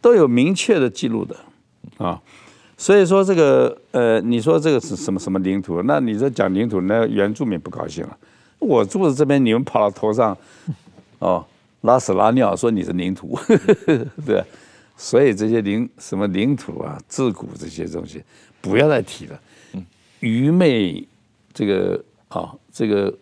[0.00, 1.34] 都有明确的记录的
[1.96, 2.20] 啊。
[2.80, 5.82] 所以说这个呃，你说这个是什么什么领土？
[5.82, 8.16] 那你这讲领土，那原住民不高兴了。
[8.60, 10.38] 我住在这边，你们跑到头上，
[11.18, 11.44] 哦，
[11.80, 13.36] 拉屎拉尿，说你是领土，
[14.24, 14.42] 对。
[14.96, 18.22] 所以这些领什么领土啊、自古这些东西，
[18.60, 19.40] 不要再提了。
[20.20, 21.04] 愚昧
[21.52, 23.12] 这个啊、哦，这个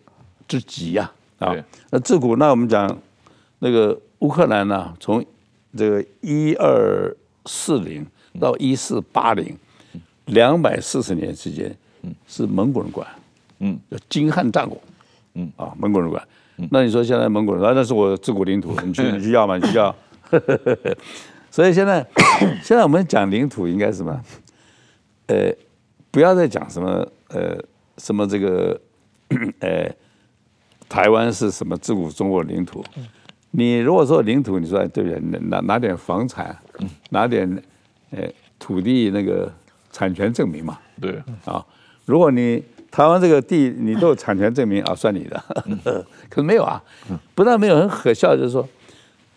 [0.47, 1.55] 之极呀啊。
[1.89, 2.95] 那自古，那我们讲
[3.57, 5.25] 那个乌克兰呢，从
[5.75, 7.11] 这个一二
[7.47, 8.05] 四零。
[8.39, 9.55] 到一四八零，
[10.25, 11.75] 两百四十年之间，
[12.27, 13.07] 是蒙古人管，
[13.59, 14.79] 嗯，叫金汉战国，
[15.33, 16.21] 嗯啊，蒙古人管。
[16.71, 19.57] 那你说现在蒙古人说那是我自古领土， 你去你去要吗？
[19.57, 19.95] 你去要。
[21.51, 22.05] 所以现在
[22.63, 24.21] 现在我们讲领土应该是什么？
[25.27, 25.51] 呃，
[26.11, 27.57] 不要再讲什么呃
[27.97, 28.79] 什么这个
[29.59, 29.89] 呃
[30.89, 32.83] 台湾是什么自古中国领土。
[33.51, 35.19] 你如果说领土，你说对不对？
[35.41, 36.55] 拿拿点房产，
[37.09, 37.63] 拿点。
[38.11, 39.51] 哎，土地那个
[39.91, 41.65] 产权证明嘛，对啊，
[42.05, 45.43] 如果你台湾这个地你都有产权证明啊，算你的，
[46.29, 46.81] 可是没有啊，
[47.35, 48.67] 不但没有，很可笑，就是说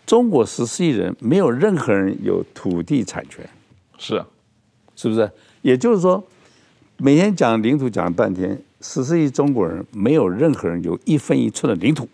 [0.05, 3.47] 中国十四亿人没有任何人有土地产权，
[3.97, 4.25] 是啊，
[4.95, 5.29] 是不是？
[5.61, 6.23] 也就是说，
[6.97, 12.07] 每天讲领土讲半天，十四亿中国人没有任何人有一分一寸的领土，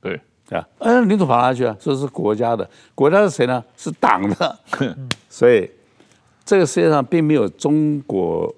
[0.00, 0.18] 对
[0.50, 1.76] 啊，嗯，领土跑哪去啊？
[1.78, 3.62] 说是国家的，国家是谁呢？
[3.76, 4.58] 是党的，
[5.28, 5.70] 所以。
[6.44, 8.52] 这个世界上并没有中国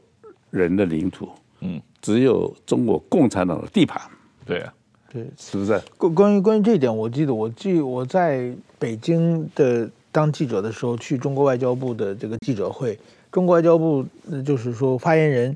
[0.51, 1.29] 人的领土，
[1.61, 4.01] 嗯，只有中国共产党的地盘。
[4.47, 4.75] 对啊，
[5.13, 5.81] 对，是不是？
[5.99, 12.99] 关关于关于这一点，我记得我记我在北京的当记者的时候，去中国外交部的这个记者会，
[13.31, 14.05] 中国外交部
[14.45, 15.55] 就是说发言人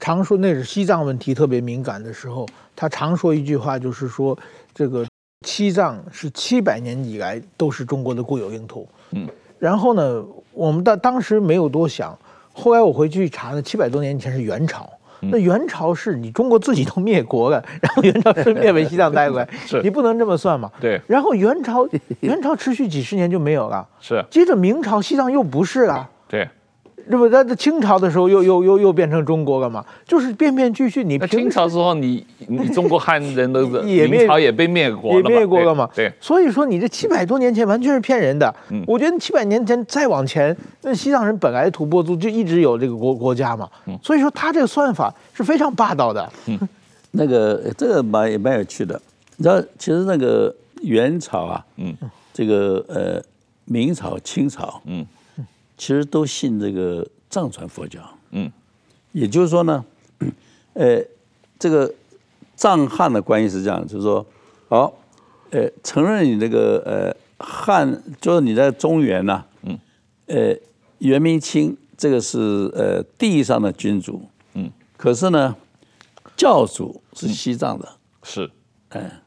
[0.00, 4.38] 常说，那是西藏问题特别敏感的时候，他常说一句话，就是说
[4.74, 5.06] 这个
[5.46, 8.88] 西藏是七百年以来都是中国的固有领土。
[9.12, 9.28] 嗯。
[9.58, 12.16] 然后呢，我们当当时没有多想，
[12.52, 14.88] 后来我回去查呢，七百多年前是元朝，
[15.20, 19.48] 那元朝是你中国自己都灭国了，然后元朝顺便为西藏带过来，
[19.82, 20.70] 你不能这么算嘛？
[20.80, 21.00] 对。
[21.06, 21.88] 然后元朝
[22.20, 24.24] 元朝持续几十年就没有了，是。
[24.30, 26.48] 接着明朝西藏又不是了，对。
[27.08, 29.84] 那么在清朝的时候又又又又变成中国了嘛？
[30.06, 31.04] 就是变变续续。
[31.04, 35.88] 你清朝时候，你你中国汉人都， 也明朝也被灭国了，也灭国了嘛？
[35.94, 36.12] 对。
[36.20, 38.52] 所以说你这七百多年前完全是骗人的。
[38.70, 38.82] 嗯。
[38.86, 43.68] 我觉得七百年前再往前，那西藏人本来吐蕃族就一直有这个国国家嘛。
[43.86, 43.98] 嗯。
[44.02, 46.32] 所以说他这个算法是非常霸道的。
[46.46, 46.58] 嗯。
[47.12, 49.00] 那个这个蛮也蛮有趣的。
[49.36, 51.94] 你知道，其实那个元朝啊，嗯，
[52.34, 53.22] 这个呃
[53.64, 55.06] 明朝、清朝，嗯。
[55.76, 58.50] 其实都信这个藏传佛教，嗯，
[59.12, 59.84] 也就是说呢，
[60.72, 61.02] 呃，
[61.58, 61.92] 这个
[62.54, 64.24] 藏汉的关系是这样，就是说，
[64.68, 64.92] 好，
[65.50, 69.78] 呃，承认你这个呃汉，就是你在中原呐，嗯，
[70.26, 70.56] 呃，
[70.98, 72.38] 元明清这个是
[72.74, 74.22] 呃地上的君主，
[74.54, 75.54] 嗯，可是呢，
[76.36, 77.86] 教主是西藏的，
[78.22, 78.50] 是，
[78.88, 79.20] 哎，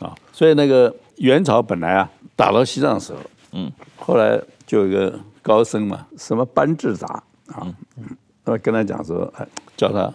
[0.00, 3.20] 啊，所以那个元朝本来啊打到西藏的时候，
[3.52, 5.20] 嗯，后来就有一个。
[5.44, 7.68] 高僧嘛，什么班智达啊？
[7.98, 10.10] 嗯，跟他讲说，哎，叫他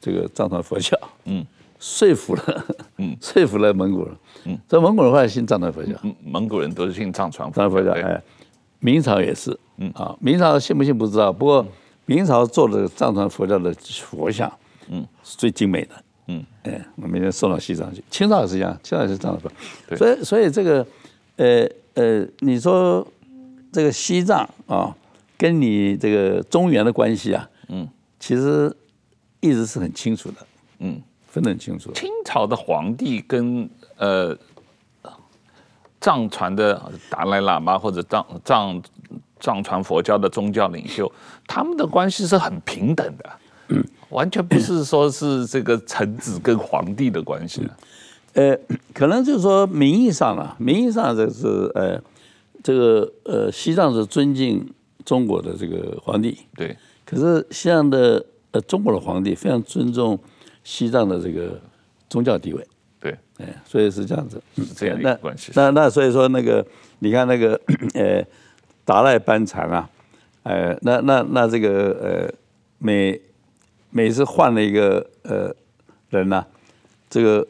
[0.00, 1.44] 这个藏传佛教，嗯，
[1.78, 2.64] 说服了，
[2.96, 8.18] 嗯， 说服了蒙古人，嗯，这蒙古人后来信藏传佛教，嗯，蒙古人都是信藏传藏传佛教，哎，
[8.78, 9.92] 明朝也是，嗯。
[9.94, 11.66] 啊，明朝信不信不知道，不过
[12.06, 14.50] 明朝做的藏传佛教的佛像，
[14.88, 15.90] 嗯，是最精美的，
[16.28, 18.02] 嗯，哎，我明天送到西藏去。
[18.10, 19.96] 清朝也是一样，清朝也是这样的。
[19.96, 20.86] 所以，所以这个，
[21.36, 23.06] 呃呃，你说
[23.72, 24.94] 这个西藏啊，
[25.38, 28.74] 跟你这个中原的关系啊，嗯，其实
[29.40, 30.36] 一直是很清楚的，
[30.80, 31.92] 嗯，分得很清楚。
[31.92, 34.36] 清朝的皇帝跟呃
[36.00, 38.82] 藏传的达赖喇嘛或者藏藏
[39.38, 41.10] 藏传佛教的宗教领袖，
[41.46, 43.30] 他们的关系是很平等的。
[43.68, 47.62] 嗯，完全不是说是这个臣子跟皇帝的关系，
[48.32, 48.58] 呃，
[48.92, 52.02] 可能就是说名义上啊，名义上这是呃，
[52.62, 54.66] 这个呃，西藏是尊敬
[55.04, 60.18] 中国的这个皇帝，对，可是西藏的呃中国的皇帝非常尊重
[60.62, 61.60] 西藏的这个
[62.08, 62.66] 宗教地位，
[63.00, 65.52] 对，哎，所以是这样子，是这样的关系。
[65.54, 66.66] 那那所以说那个
[66.98, 67.60] 你看那个
[67.94, 68.24] 呃
[68.84, 69.88] 达赖班禅啊，
[70.42, 72.34] 呃，那那那这个呃
[72.78, 73.20] 每
[73.90, 75.54] 每次换了一个呃
[76.10, 76.46] 人呢、啊，
[77.08, 77.46] 这个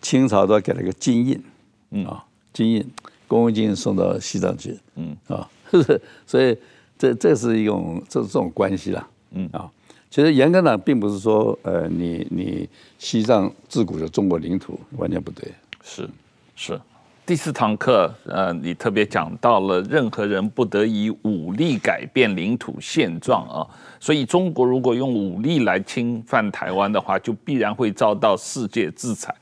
[0.00, 1.42] 清朝都要给了一个金印，
[1.90, 2.04] 嗯。
[2.06, 2.88] 啊，金印，
[3.34, 5.50] 公文金印送到西藏去，嗯啊，
[6.24, 6.56] 所以
[6.96, 9.68] 这这是一种这这种关系啦，嗯啊，
[10.08, 16.08] 其实严格讲并不是说呃你你西藏自古就中国领土，完全不对，是
[16.54, 16.80] 是。
[17.26, 23.66] 第四堂课，呃，你特别讲到了任何人不得以武力改变领土现状啊，
[23.98, 29.34] 所以中国如果用武力来侵犯台湾的话，就必然会遭到世界制裁。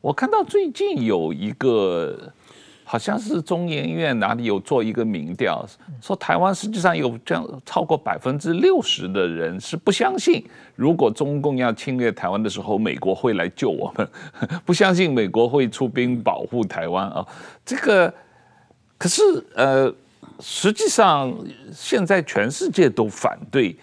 [0.00, 2.32] 我看到最近有一个。
[2.92, 5.66] 好像是中研院哪里有做一个民调，
[6.02, 10.44] 说台湾实际上有这样超过百分之六十的人是不相信，
[10.76, 14.06] 如果中共要侵略台湾的时候，美国会来救我们，
[14.66, 17.26] 不相信美国会出兵保护台湾啊。
[17.64, 18.12] 这个
[18.98, 19.22] 可是
[19.54, 19.90] 呃，
[20.40, 21.34] 实际上
[21.72, 23.74] 现在全世界都反对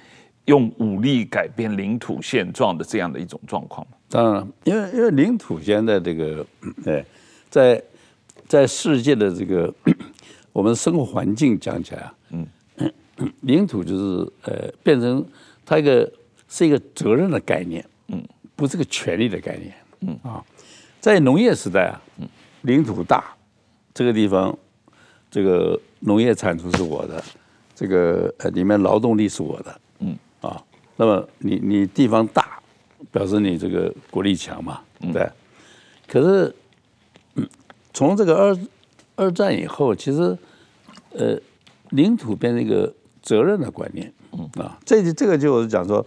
[0.45, 3.87] 用武力改变领土现状的这样的一种状况。
[4.07, 6.45] 当然，因为因为领土现在这个
[6.85, 7.03] 呃
[7.49, 7.81] 在。
[8.49, 9.71] 在世界的这个
[10.51, 12.47] 我们的生活环境讲起来啊，嗯，
[13.41, 15.23] 领土就是呃变成
[15.63, 16.11] 它一个
[16.47, 18.21] 是一个责任的概念，嗯，
[18.55, 20.19] 不是个权利的概念，嗯。
[20.23, 20.43] 啊，
[20.99, 22.01] 在农业时代啊，
[22.63, 23.23] 领土大，
[23.93, 24.57] 这个地方
[25.29, 27.23] 这个农业产出是我的，
[27.75, 30.17] 这个呃里面劳动力是我的，嗯。
[30.41, 30.59] 啊，
[30.95, 32.59] 那么你你地方大，
[33.11, 34.81] 表示你这个国力强嘛，
[35.13, 35.29] 对，
[36.07, 36.55] 可是。
[37.99, 38.57] 从这个二
[39.17, 40.37] 二战以后，其实，
[41.11, 41.37] 呃，
[41.89, 44.49] 领土变成一个责任的观念，嗯。
[44.57, 46.05] 啊，这这个就是讲说，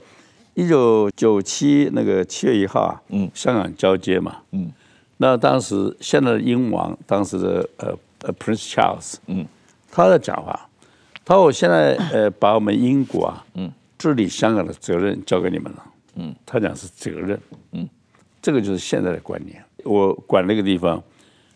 [0.55, 4.73] 一九九七那个七月一号啊，嗯，香港交接嘛，嗯，
[5.19, 9.47] 那当时现在的英王，当时的呃呃 Prince Charles，嗯，
[9.91, 10.71] 他的讲话，
[11.27, 17.39] 他说我现在呃把我们英国啊，嗯，治理香港的责任交给你们了，嗯，他讲是责任，
[17.73, 17.87] 嗯，
[18.41, 21.05] 这个就是现在的观念，我管那个地方。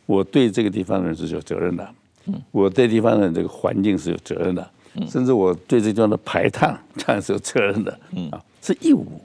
[0.06, 1.88] 我对这个地方的人是有责任的，
[2.26, 9.20] 嗯，我对地方的这个环境是有责任的，嗯，甚至我对这地方的排碳当然是有责任的，嗯啊，是义务，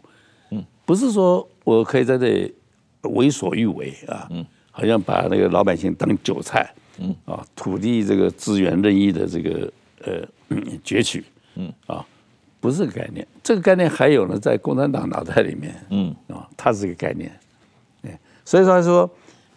[0.49, 2.53] 嗯，不是说我可以在这里
[3.03, 9.71] 为所欲为啊，嗯，好像把那个老百姓当韭菜，嗯啊，土地这个资源任意的这个
[10.03, 10.27] 呃
[10.83, 11.23] 攫取，
[11.55, 12.03] 嗯啊，
[12.59, 16.15] 不是这个概念，这个概念还有呢，在共产党脑袋里面，嗯。
[16.27, 17.31] 啊，它是个概念，
[18.01, 19.07] 哎，所以说说。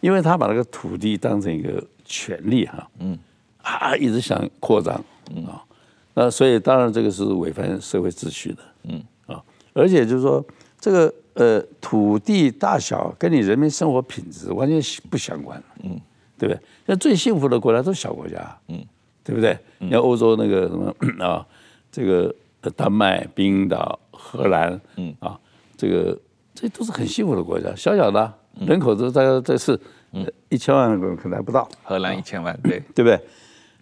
[0.05, 3.19] 因为他把那个土地当成一个权利哈，嗯，
[3.63, 5.03] 啊，一直想扩张，
[5.35, 5.47] 嗯。
[5.47, 5.65] 啊，
[6.13, 9.03] 那所以当然这个是违反社会秩序的，嗯。
[9.25, 10.45] 啊，而且就是说
[10.79, 15.99] 这个呃土地大小跟你人民生活品质完全不相关，嗯，
[16.39, 16.61] 对不对？
[16.85, 18.85] 那最幸福的国家都是小国家，嗯，
[19.25, 19.59] 对不对？
[19.79, 21.47] 你看欧洲那个什么 啊，
[21.91, 22.31] 这个
[22.77, 25.17] 丹麦、冰岛、荷兰，嗯。
[25.21, 25.41] 啊，
[25.79, 26.21] 这个
[26.55, 29.81] 这都是很幸福的国家，小小的人口都大概这是。
[30.15, 31.69] 嗯，一千万可能还不到。
[31.83, 33.21] 荷兰一千万，对对不对？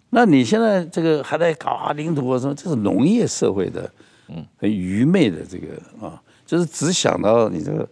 [0.09, 2.53] 那你现在这个还在搞啊领土啊什么？
[2.55, 3.91] 这是农业社会的，
[4.29, 7.87] 嗯，很愚昧的这个啊，就是只想到你这个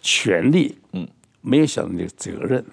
[0.00, 1.06] 权利，嗯，
[1.40, 2.64] 没有想到你的责任，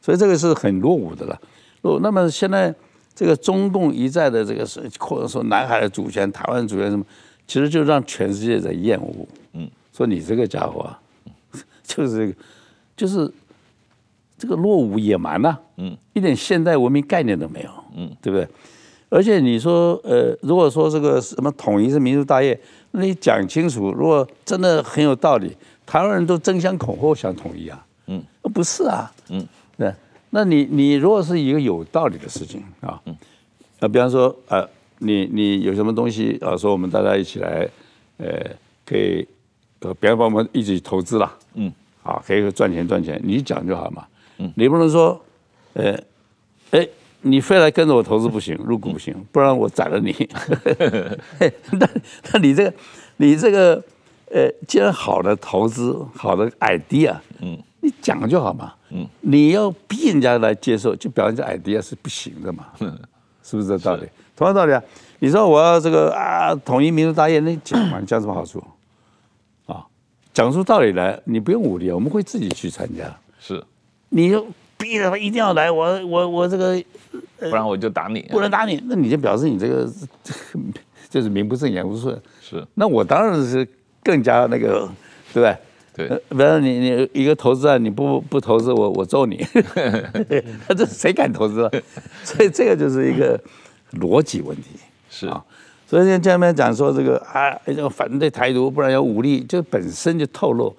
[0.00, 1.40] 所以这个是很落伍的了。
[1.82, 2.74] 落，那么现在
[3.14, 7.04] 这个中共一再的这个是或者说南海的主权、台湾主权什么，
[7.46, 11.00] 其实就让全世界在厌恶，嗯，说你这个家伙啊，
[11.84, 12.38] 就是这个，
[12.96, 13.30] 就是。
[14.36, 18.46] 这个落伍野蛮呐，嗯，一点现代文明概念都没有，嗯，对不对？
[19.08, 22.58] 而且你说，呃，如果说这个什么统一是民族大业，
[22.90, 29.92] 那你讲清楚，如果真的很有道理，台湾人都争相恐后想统一啊，嗯，不是啊，嗯，对，
[30.30, 33.16] 那你你如果是一个有道理的事情啊，嗯，
[33.78, 34.68] 啊，比方说，呃，
[34.98, 37.68] 你你有什么东西啊，说我们大家一起来，
[38.16, 38.26] 呃，
[38.84, 39.24] 可以，
[39.80, 41.72] 呃，比方说我们一起投资啦，嗯。
[42.02, 44.06] 啊，可以赚钱赚钱，你讲就好嘛。
[44.38, 45.20] 嗯，你不能说，
[45.74, 45.98] 呃，
[46.70, 46.86] 哎，
[47.22, 50.12] 你非来跟着我投资不行， 入股不行，不然我宰了你。
[51.72, 51.88] 那
[52.32, 52.74] 那你这个，
[53.16, 53.82] 你这个，
[54.30, 58.74] 呃，既然好的投资，好的 idea，嗯，你讲就好嘛。
[58.90, 62.66] 嗯，你要逼人家来接受，就表示这 idea 是不行的嘛。
[62.80, 62.98] 嗯，
[63.42, 64.06] 是不是这道理？
[64.36, 64.82] 同样道理啊。
[65.20, 68.62] 你说我要这个啊，统一民族大业，那你讲嘛，你讲什么好处？
[69.66, 69.86] 啊，
[70.34, 73.04] 讲出道理来，你不用武力，我们会自己去参加。
[74.14, 74.46] 是，你就
[74.76, 76.82] 逼着他一定要来，我我我这个，
[77.38, 79.90] 不然我就打你，不能打你，那你就表示你这个
[81.10, 82.20] 就是名不正言不顺。
[82.40, 83.66] 是，那我当然是
[84.02, 84.88] 更加那个，
[85.32, 85.56] 对不对？
[85.96, 89.46] 对，比方你你一个投资啊，你不不投资，我我揍你。
[90.66, 91.70] 那这谁敢投资？
[92.24, 93.40] 所以这个就是一个
[93.92, 94.70] 逻辑问题。
[95.08, 95.40] 是啊，
[95.86, 100.74] 所以现在面讲说这个啊，要反对台独，不然要武力，就本身就透露，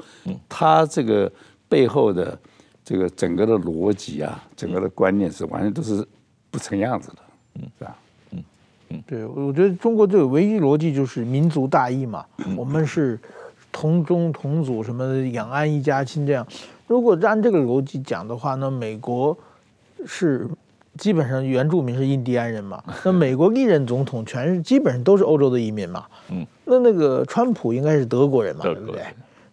[0.49, 1.31] 他这个
[1.69, 2.37] 背后的
[2.85, 6.07] 这个整个的逻辑啊，整个的观念是完全都是
[6.49, 7.17] 不成样子的，
[7.55, 7.97] 嗯，是吧？
[8.31, 8.43] 嗯
[8.89, 12.23] 嗯，对，我觉得中国这个唯一逻辑就是民族大义嘛，
[12.55, 13.19] 我们是
[13.71, 16.47] 同宗同祖，什么养安一家亲这样。
[16.87, 19.35] 如果按这个逻辑讲的话那，美国
[20.05, 20.47] 是。
[20.97, 29.01] 基本上原住民是印第安人嘛， 那美国历任总统全是基本上都是欧洲的移民嘛，嗯，那那个川普应该是德国人嘛，对不对？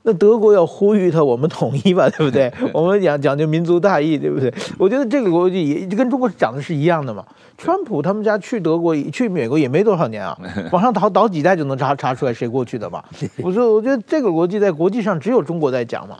[0.04, 2.52] 那德国要呼吁他我们统一吧， 对不对？
[2.74, 4.52] 我们讲讲究民族大义，对不对？
[4.78, 7.24] 我觉得这个逻辑也就跟中国讲的是一样的嘛。
[7.56, 10.36] 川普他们家去德国去美国也没多少年啊，
[10.72, 13.02] 往上倒倒几代就能查查出来谁过去的嘛。
[13.42, 16.16] 我说我觉得这个逻辑在国际上只有中国在讲嘛。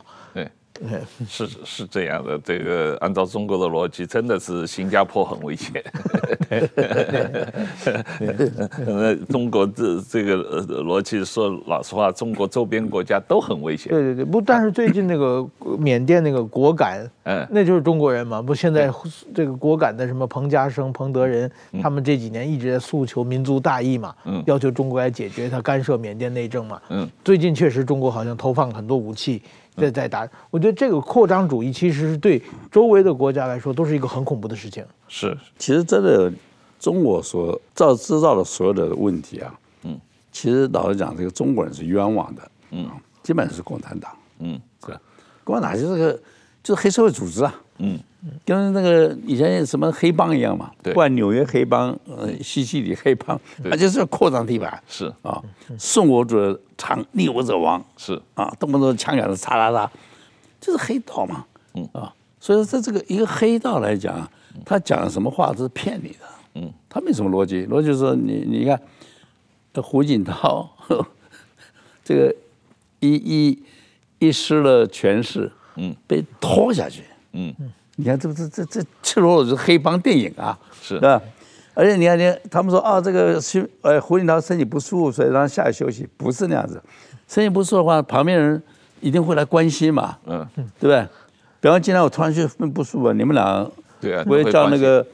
[1.27, 5.83] 是是这样的，这个按照中国的逻辑，真的是新加坡很危险。
[8.85, 10.35] 那中国这这个
[10.83, 13.91] 逻辑说老实话，中国周边国家都很危险。
[13.91, 18.41] 对对对，不，但是最近那个 缅甸那个果敢，嗯，那就是中国人嘛。
[18.41, 18.91] 不，现在
[19.33, 21.49] 这个果敢的什么彭家声、彭德仁，
[21.81, 29.41] 他们这几年一直在诉求民族大义嘛，嗯，要求中国来解决他干涉缅甸内政嘛，嗯，最近确实中国好像投放很多武器。
[29.75, 34.85] 在在打，我觉得这个扩张主义其实是对周围的国家来说都是一个很恐怖的事情。
[35.07, 36.31] 是，其实真的，
[36.79, 39.99] 中国所造制造的所有的问题啊，嗯，
[40.31, 42.89] 其实老实讲，这个中国人是冤枉的，嗯，
[43.23, 44.97] 基本上是共产党，嗯，是，
[45.43, 46.19] 共产党就是个
[46.61, 47.99] 就是黑社会组织啊，嗯。
[48.45, 55.41] 跟那个以前什么黑帮一样嘛，对，不管纽约黑帮、呃西西里黑帮，他就是要扩张地盘，是啊，
[55.77, 59.91] 顺我者昌，逆我者亡，是啊，动不动枪杆子嚓啦啦，
[60.61, 64.25] 就是黑道嘛，嗯啊，所以说在这个一个黑道来讲，
[64.65, 66.19] 他讲什么话都是骗你的，
[66.55, 68.79] 嗯，他没什么逻辑，逻辑说你你看，
[69.83, 70.69] 胡锦涛，
[72.05, 72.33] 这个
[73.01, 73.63] 一一
[74.19, 77.53] 一失了权势，嗯，被拖下去，嗯。
[77.95, 81.21] 你看，这不是这这赤裸裸就是黑帮电影啊，是吧？
[81.75, 86.81] 而且你看，你他们说啊，这个是呃胡锦涛身体不舒服，所以让他下来休息，不是那样子。
[87.27, 88.61] 身体不舒服的话，旁边人
[89.01, 91.07] 一定会来关心嘛，嗯，对不对？
[91.61, 93.69] 比方今天我突然就不舒服，你们俩
[94.01, 95.05] 对啊，我也叫那个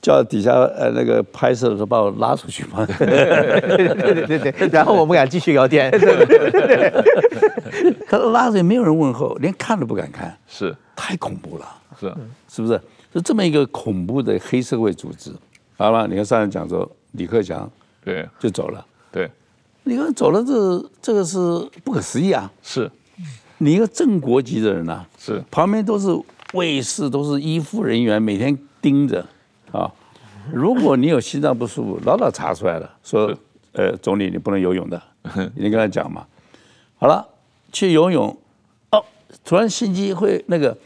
[0.00, 11.66] 叫底下呃那个拍摄的时候把我拉出去嘛， 对对对对，然后我们俩继续聊天， 对对对，他拉着也没有人问候，连看都不敢看，是太恐怖了。
[11.98, 12.14] 是，
[12.48, 12.80] 是不是？
[13.12, 15.32] 是这么一个恐怖的黑社会组织。
[15.76, 17.68] 好了，你看上次讲说李克强，
[18.04, 18.84] 对，就走了。
[19.10, 19.28] 对，
[19.84, 21.38] 你看走了，这这个是
[21.82, 22.52] 不可思议啊！
[22.62, 22.88] 是，
[23.58, 26.08] 你一个正国级的人呐、啊，是旁边都是
[26.52, 29.26] 卫士，都是医护人员，每天盯着啊。
[30.52, 33.34] 如果你有心脏不舒服，老早查出来了，说，
[33.72, 35.00] 呃，总理你不能游泳的，
[35.54, 36.26] 你跟他讲嘛。
[36.98, 37.26] 好了，
[37.72, 38.36] 去游泳，
[38.90, 39.04] 哦，
[39.44, 40.76] 突然心肌会那个。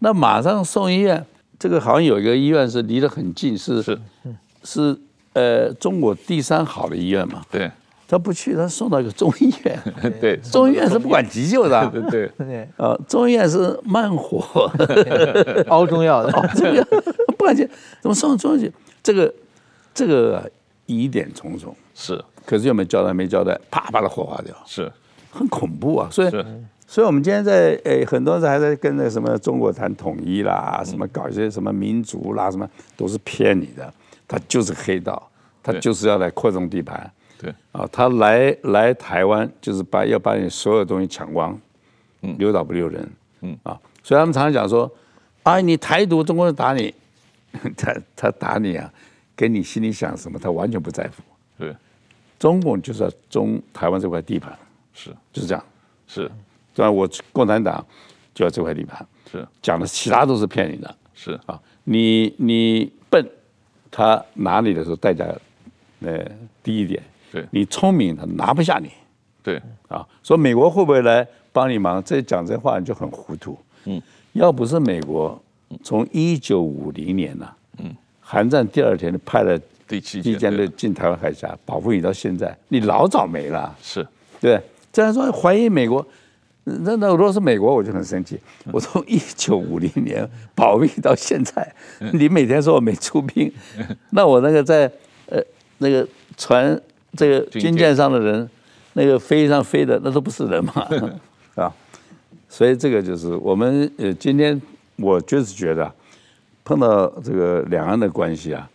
[0.00, 1.26] 那马上送医院，
[1.58, 3.98] 这个好像有一个医院是离得很近，是是
[4.62, 4.96] 是
[5.32, 7.42] 呃中国第三好的医院嘛。
[7.50, 7.68] 对，
[8.06, 9.76] 他不去，他送到一个中医院。
[10.20, 11.84] 对，中医院是不管急救的。
[11.90, 12.68] 对 对对。
[12.76, 14.70] 啊，中医院是慢火，
[15.66, 16.32] 熬中药的。
[16.32, 16.80] 熬中药
[17.26, 17.68] 不管急，
[18.00, 18.72] 怎么送到中医去？
[19.08, 19.34] 这个
[19.94, 20.50] 这个
[20.84, 21.74] 疑点重重。
[21.94, 24.54] 是，可是又没交代，没交代，啪把他火化掉。
[24.66, 24.92] 是，
[25.30, 26.08] 很恐怖啊。
[26.10, 26.30] 所以。
[26.90, 33.92] 所以，我们今天在诶，很多人还在跟那什么中国谈统一啦，什么搞一些什么民族啦，什么都是骗你的。
[34.26, 35.30] 他就是黑道，
[35.62, 37.12] 他就是要来扩充地盘。
[37.38, 41.60] 对啊，他来来台湾就是把要把你所有东西抢光，
[42.22, 43.06] 嗯，留岛不留人，
[43.42, 44.90] 嗯啊，所以他们常常讲说，
[45.42, 46.94] 哎，你台独，中国人打你，
[47.76, 48.92] 他他打你啊，
[49.36, 51.22] 跟你心里想什么，他完全不在乎。
[51.58, 51.74] 对，
[52.38, 54.56] 中共就是要中台湾这块地盘，
[54.92, 55.64] 是就是这样，
[56.06, 56.30] 是。
[56.74, 56.90] 对吧？
[56.92, 57.84] 我共产党
[58.32, 63.28] 就要这块地盘，是讲的其他都是骗你的，是啊，你你笨，
[63.90, 65.26] 他拿你的时候代价
[66.02, 66.24] 呃
[66.62, 68.92] 低一点，对你聪明，他拿不下你，
[69.42, 72.00] 对啊，说美国会不会来帮你忙？
[72.04, 74.00] 这讲这话你就很糊涂，嗯，
[74.34, 75.42] 要不是美国
[75.82, 80.66] 从一九五零年呢、啊，嗯，韩战第二天就派了第七舰队。
[80.68, 84.06] 进台湾海峡保护你到现在，你老早没了，是。
[84.40, 84.60] 对，
[84.92, 86.06] 这样说怀疑美国。
[86.64, 88.38] 那那如果是美国，我就很生气。
[88.72, 91.74] 我从一九五零年保密到现在，
[92.12, 93.50] 你每天说我没出兵，
[94.10, 94.90] 那我那个在
[95.30, 95.42] 呃
[95.78, 96.06] 那个
[96.36, 96.78] 船
[97.16, 98.48] 这个军舰上的人，
[98.92, 100.72] 那个飞上飞的那都不是人嘛。
[101.56, 101.74] 啊！
[102.50, 104.60] 所以这个就是我们呃今天
[104.98, 105.92] 我就是觉得
[106.64, 108.70] 碰到这个两岸的关系啊，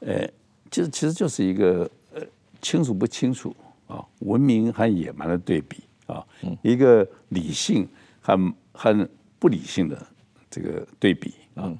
[0.00, 0.28] 呃，
[0.70, 2.22] 其实其实就是一个呃
[2.60, 3.54] 清楚不清楚
[3.86, 5.78] 啊，文明和野蛮的对比。
[6.08, 6.24] 啊，
[6.62, 7.86] 一个理性
[8.22, 9.08] 和和
[9.38, 10.06] 不理性的
[10.48, 11.70] 这个对比啊，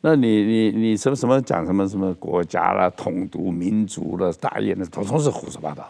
[0.00, 5.88] 那你你你什么什么讲什么什么国家啦、统独、民族的大业，那统统是胡说八道。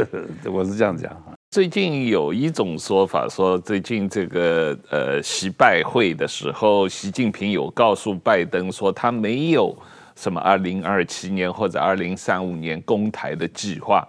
[0.50, 1.35] 我是这样讲。
[1.56, 9.74] 最近有一种说法说，最近这个呃习拜会的时候，习近平有告诉拜登说，他没有
[10.14, 14.06] 什么二零二七年或者二零三五年攻台的计划。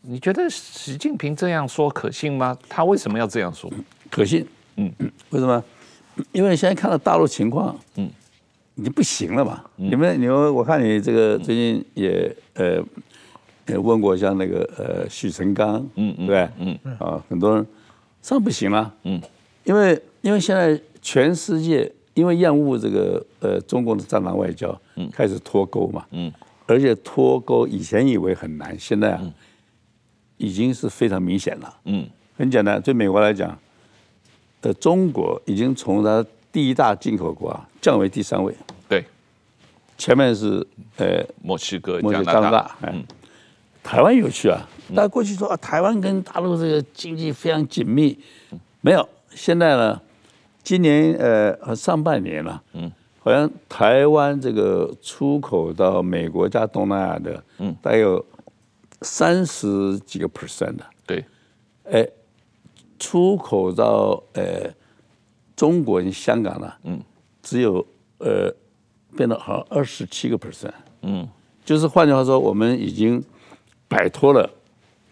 [0.00, 2.56] 你觉得习近平这样说可信吗？
[2.70, 3.70] 他为什么要这样说？
[4.10, 4.46] 可信，
[4.76, 4.90] 嗯，
[5.28, 5.62] 为什么？
[6.32, 8.08] 因为现在看到大陆情况，嗯，
[8.76, 9.62] 已经不行了嘛。
[9.76, 12.84] 你们，你们，我看你这个最近也呃，也
[13.66, 16.78] 问过像那个呃许成刚，嗯嗯，对，嗯。
[16.98, 17.66] 啊，很多人
[18.20, 19.20] 这样不行了，嗯，
[19.64, 26.32] 因为因为现在全世界因为厌恶这个呃中国的战狼外交，嗯，开始脱钩嘛，嗯，
[26.66, 29.32] 而且脱钩以前以为很难，现在啊。
[30.38, 31.72] 已经是非常明显了。
[31.84, 32.04] 嗯，
[32.36, 33.56] 很简单，对美国来讲，
[34.62, 38.52] 呃，中国已经从它第一大进口国啊降为第三位。
[38.88, 39.04] 对，
[39.96, 42.76] 前面是呃墨西哥、墨西哥、加拿大。
[42.82, 43.04] 嗯，
[43.82, 48.18] 台湾有趣啊，大家过去说啊，台湾跟大陆这个经济非常紧密，
[48.80, 49.08] 没有。
[49.30, 50.00] 现在呢，
[50.62, 58.24] 今年呃上半年了，嗯，好像台湾这个出口到美国加东南亚的，嗯，大概有。
[59.04, 61.24] 三十几个 percent 的，对，
[61.90, 62.06] 哎，
[62.96, 64.72] 出口到呃
[65.56, 67.02] 中国跟香港呢，嗯，
[67.42, 67.84] 只有
[68.18, 68.54] 呃
[69.16, 70.70] 变得好像二十七个 percent，
[71.00, 71.28] 嗯，
[71.64, 73.20] 就是换句话说，我们已经
[73.92, 74.50] 摆脱了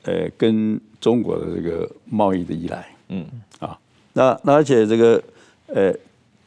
[0.03, 3.27] 呃跟中国的这个贸易的依赖，嗯，
[3.59, 3.79] 啊，
[4.13, 5.23] 那那而且这个
[5.67, 5.95] 呃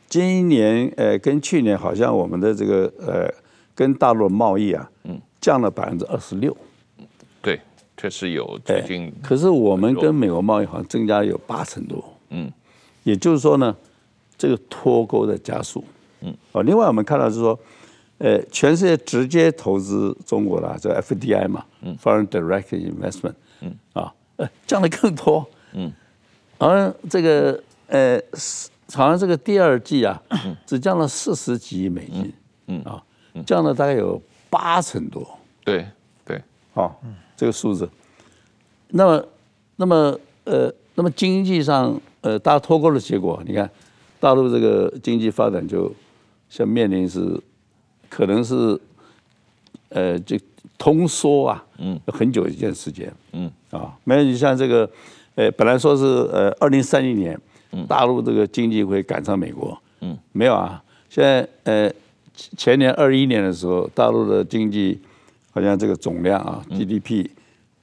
[0.08, 3.28] 今年呃跟去年好像我们的这个呃
[3.74, 6.56] 跟大陆的贸易啊，嗯，降了百分之二十六。
[7.42, 7.60] 对
[7.98, 12.52] 确实有最近，可是我们跟美国贸易好像增加了有八成多，嗯，
[13.04, 13.76] 也就是说呢，
[14.38, 15.84] 这个脱钩的加速，
[16.22, 17.58] 嗯，哦，另外我们看到是说，
[18.20, 25.92] 呃，全世界直接投资中国的这个 FDI 嘛，嗯，Foreign Direct Investment，嗯，啊，呃，降的更多，嗯，
[26.58, 28.22] 而这个呃，
[28.94, 30.22] 好像这个第二季啊，
[30.66, 32.34] 只降了四十几亿美金，
[32.68, 33.04] 嗯，啊，
[33.46, 35.28] 降了大概有八成多，
[35.64, 35.86] 对
[36.24, 36.42] 对，
[36.74, 37.02] 好。
[37.36, 37.90] 这个数字，
[38.90, 39.26] 那么，
[39.76, 43.70] 那么，呃，那么经济上，呃，大家脱钩的结果，你看，
[44.20, 45.92] 大陆这个经济发展就
[46.48, 47.20] 像面临是，
[48.16, 48.80] 可能是，
[49.90, 50.38] 呃，就
[50.78, 54.90] 通缩啊，嗯，很久一件时间，嗯，啊，没有你像这个，
[55.36, 57.40] 呃，本来说是呃，二零三零年，
[57.88, 61.92] 大陆这个经济会赶上美国，嗯，没有啊，现在呃，
[62.36, 65.00] 前年二一年的时候，大陆的经济。
[65.56, 67.30] 好像这个总量啊，GDP，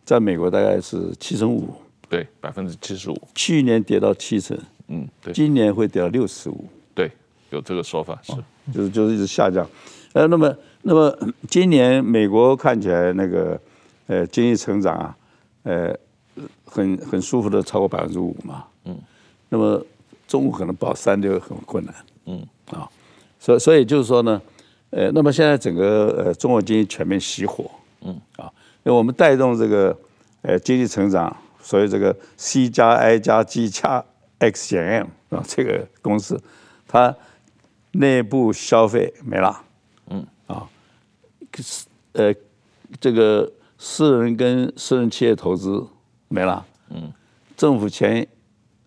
[0.05, 1.73] 在美国大概是七成五，
[2.09, 3.17] 对，百分之七十五。
[3.33, 4.59] 去年跌到七成，
[4.89, 6.65] 嗯，对，今年会跌到六十五，
[6.97, 7.09] 对，
[7.51, 8.33] 有这个说法是，
[8.75, 9.65] 就是就是一直下降。
[10.13, 11.17] 呃，那么那么
[11.49, 13.61] 今年美国看起来那个
[14.07, 15.17] 呃经济成长啊，
[15.65, 15.97] 呃
[16.65, 18.99] 很很舒服的超过百分之五嘛，嗯，
[19.49, 19.85] 那么
[20.27, 21.95] 中国可能保三就很困难，
[22.27, 22.89] 嗯啊，
[23.39, 24.41] 所所以就是说呢。
[24.93, 28.51] 呃，那么现在整个呃中国经济全面熄火，嗯啊，
[28.83, 29.97] 因为我们带动这个
[30.43, 34.05] 呃经济成长，所以这个 C 加 I 加 G 加
[34.41, 36.37] X 减 M 啊这个公式，
[36.89, 37.15] 它
[37.93, 39.70] 内部消费没了，嗯
[40.53, 40.69] 啊，
[42.13, 42.35] 呃
[43.01, 45.87] 这个私人跟私人企业投资
[46.29, 47.13] 没了，嗯，
[47.57, 48.27] 政府钱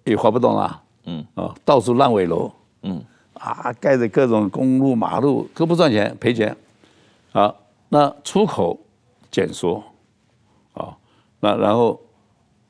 [0.03, 1.25] 也花不动了，嗯。
[1.35, 2.51] 啊，到处烂尾楼，
[2.81, 3.03] 嗯。
[3.33, 6.55] 啊，盖着各种公路马路都不赚钱，赔钱，
[7.33, 7.53] 啊，
[7.89, 8.79] 那出口
[9.29, 9.83] 减缩，
[10.73, 10.95] 啊，
[11.41, 11.99] 那然后，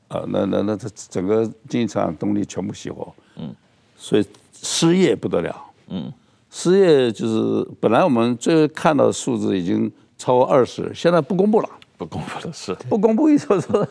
[0.08, 3.54] 啊，那那那这整个经济成长动力全部熄火，嗯，
[3.96, 6.12] 所以失业不得了，嗯，
[6.56, 12.72] 失业就是本来我们最后看到的数字已经超过二十，现在不公布了，不公布了是。
[12.88, 13.84] 不公布，意思说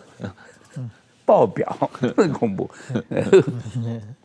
[1.25, 1.77] 报表
[2.15, 2.69] 不公布，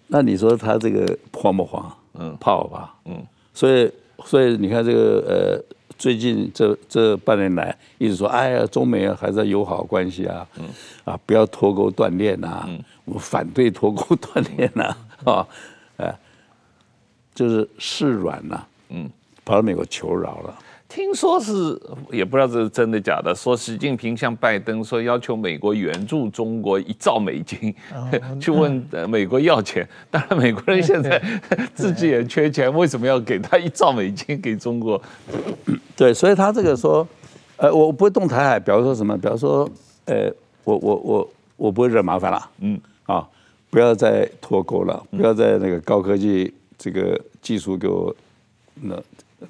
[0.06, 1.92] 那你说他这个慌不慌？
[2.14, 3.90] 嗯，怕吧，嗯，所以
[4.24, 5.64] 所以你看这个呃。
[5.98, 10.64] 最近这这半年来一直说，哎呀，中美还在友好关系啊，嗯、
[11.04, 15.77] 啊，不要脱钩断链呐，嗯、我反对脱钩断链呐，啊，哎，
[17.38, 19.08] 就是示软呐，嗯，
[19.44, 20.58] 跑到美国求饶了。
[20.88, 21.80] 听说是
[22.10, 28.10] 也不知道这是真的假的，说习近平向拜登说要求美国援助中国一兆美金，哦、
[28.42, 29.88] 去问美国要钱。
[30.10, 31.22] 当然，美国人现在
[31.76, 35.00] 自己也缺钱，为什么要给他一兆美金给中国？
[35.94, 37.06] 对，所以他这个说，
[37.58, 39.16] 呃，我不会动台海，比如说什么？
[39.16, 39.70] 比如说，
[40.06, 40.28] 呃，
[40.64, 43.24] 我我我我不会惹麻烦了，嗯，啊，
[43.70, 48.14] 不要再脱钩了，不要再那个高科技这个技术给我
[48.76, 48.96] 那。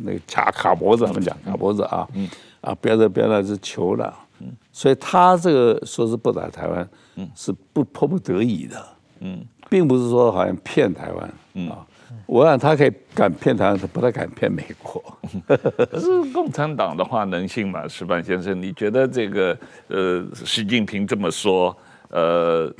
[0.00, 2.28] 那个卡卡脖子，他们讲卡脖子啊，嗯、
[2.60, 8.86] 啊，不要再不要再是求了，嗯、所以他这个说是不打台湾，嗯、是不迫不得已的，
[9.20, 11.86] 嗯，并不是说好像骗台湾，嗯、啊，
[12.26, 15.02] 我想他可以敢骗台湾，他不太敢骗美国。
[15.48, 17.88] 可是共产党的话能信吗？
[17.88, 21.74] 石板先生，你觉得这个呃，习近平这么说，
[22.10, 22.70] 呃，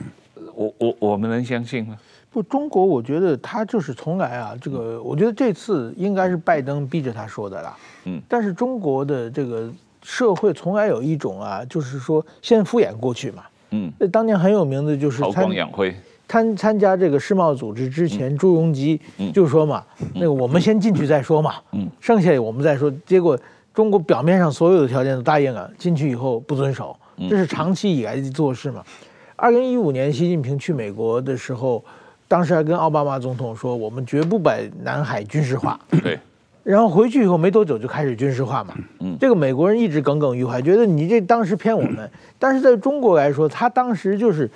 [0.54, 1.96] 我我我们能相信吗？
[2.30, 7.76] 不，中国我觉得他就是从来啊，这个我觉得这次应该是拜登逼着他说的啦。
[8.04, 9.70] 嗯，但是中国的这个
[10.02, 13.42] 社会从来有一种啊，就是说先敷衍过去嘛。
[13.70, 15.94] 嗯，那当年很有名的就是韬光养晦，
[16.28, 19.00] 参参加这个世贸组织之前，朱镕基
[19.32, 19.82] 就说嘛，
[20.14, 21.54] 那个我们先进去再说嘛。
[21.72, 22.92] 嗯，剩下我们再说。
[23.06, 23.38] 结果
[23.72, 26.94] 中国表面上所有的条件都答应了，进去以后不遵守，
[27.30, 28.84] 这是长期以来的做事嘛。
[29.34, 31.82] 二零一五年习近平去美国的时候。
[32.28, 35.80] 当时还跟奥巴马总统说，我们绝不把南海军事化。
[36.02, 36.20] 对，
[36.62, 38.74] 然后回去以后没多久就开始军事化嘛。
[39.00, 42.08] 嗯，这个美国人一直耿耿于怀，觉得你这当时骗我们。
[42.38, 44.48] 但是在中国来说，他当时就是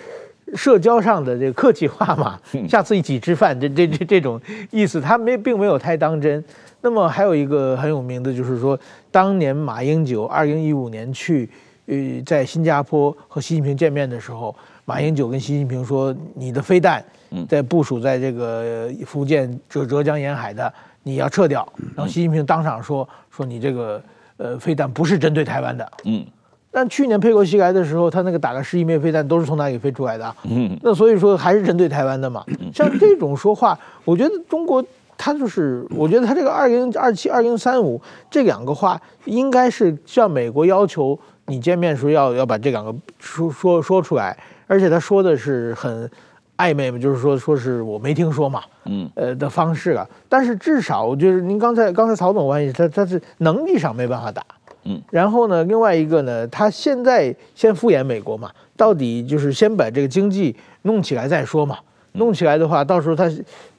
[0.54, 4.38] 社交上的这个客气话嘛，下次一起吃饭，这这这这种
[4.70, 6.44] 意思，他没并没有太当真。
[6.82, 8.78] 那么还有一个很有名的就是说，
[9.10, 11.48] 当年马英九二零一五年去
[11.86, 11.96] 呃
[12.26, 14.54] 在新加坡和习近平见面的时候，
[14.84, 17.04] 马英九跟习近平说：“你的飞弹。”
[17.48, 20.70] 在部署在这个福建浙浙江沿海的，
[21.02, 21.66] 你要撤掉。
[21.96, 24.02] 然后习近平当场说：“说你这个
[24.36, 26.22] 呃飞弹不是针对台湾的。”嗯。
[26.70, 30.34] 但去年佩洛西来的时候，他那个打了十亿枚飞弹都是从哪里飞出来的？
[30.44, 30.78] 嗯。
[30.82, 32.44] 那所以说还是针对台湾的嘛。
[32.74, 34.84] 像这种说话，我觉得中国
[35.16, 37.98] 他就是，我觉得他这个二零二七、二零三五
[38.30, 44.36] 这两个话，应该是向美国要求你见面时候要要把这两个说说说出来，
[44.72, 46.10] 而且他说的是很。
[46.58, 50.08] 暧昧嘛，就是说，说是我没听说嘛，嗯，呃的方式啊。
[50.28, 54.44] 但是至少，我觉得您刚才刚才曹总关系，他他是能力上没办法打，
[54.84, 55.00] 嗯。
[55.10, 61.78] 然后呢，另外一个呢，他现在先敷衍美国嘛，到底就是先把这个经济弄起来再说嘛。
[62.12, 63.28] 弄起来的话，到时候他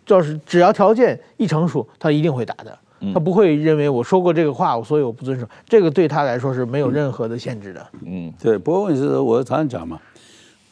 [0.07, 2.77] 要是只要条件一成熟，他一定会打的。
[3.13, 5.45] 他不会认为我说过这个话，所以我不遵守。
[5.67, 7.85] 这个对他来说是没有任何的限制的。
[8.05, 8.57] 嗯，对。
[8.57, 9.99] 不过问题是，我常常讲嘛，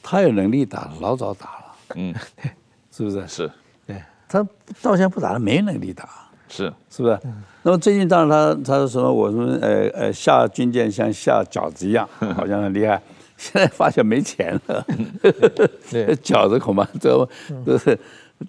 [0.03, 1.75] 他有能力打，老早打了。
[1.95, 2.13] 嗯，
[2.91, 3.27] 是不是？
[3.27, 3.51] 是，
[3.85, 4.41] 对，他
[4.81, 6.07] 到现在不打，他没能力打，
[6.47, 7.19] 是，是不是？
[7.63, 13.01] 那么最近当然他他说我说呃呃下军舰像下饺子一样， 好像很厉害。
[13.37, 14.85] 现在发现没钱了，
[15.89, 17.27] 对，饺子恐怕都
[17.65, 17.97] 都是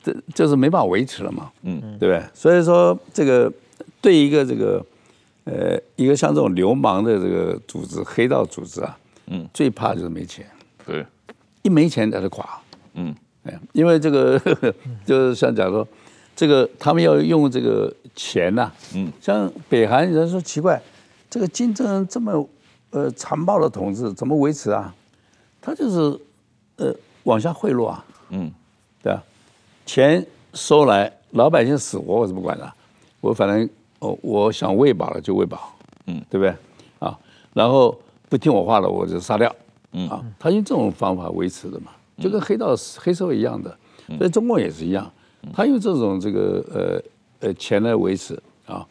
[0.02, 2.22] 这就是没办法维持了嘛，嗯，对不对？
[2.34, 3.50] 所以说这个
[4.02, 4.84] 对一个这个
[5.44, 8.98] 呃一个像这种流氓的这个组织黑道组织啊，
[9.28, 10.46] 嗯，最怕就是没钱，
[10.84, 11.06] 对，
[11.62, 12.60] 一没钱他就垮，
[12.94, 13.14] 嗯。
[13.44, 14.40] 哎，因为这个
[15.04, 15.84] 就是像讲说，
[16.36, 20.80] 这个他们要用这个钱呐、啊，嗯，像北韩人说奇怪，
[21.28, 22.48] 这个金正恩这么
[22.90, 24.94] 呃残暴的统治怎么维持啊？
[25.60, 26.20] 他就是
[26.76, 26.94] 呃
[27.24, 28.48] 往下贿赂啊，嗯，
[29.02, 29.20] 对啊？
[29.84, 32.72] 钱收来，老百姓死活我是不管的，
[33.20, 35.74] 我反正哦我想喂饱了就喂饱，
[36.06, 36.54] 嗯，对不对？
[37.00, 37.18] 啊，
[37.54, 39.52] 然后不听我话了我就杀掉，
[39.92, 40.08] 嗯。
[40.08, 41.92] 啊，他用这种方法维持的嘛。
[42.18, 43.76] 就跟黑道黑社会一样的，
[44.18, 45.10] 所以中国也是一样，
[45.52, 46.64] 他用这种这个
[47.40, 48.86] 呃呃钱来维持啊，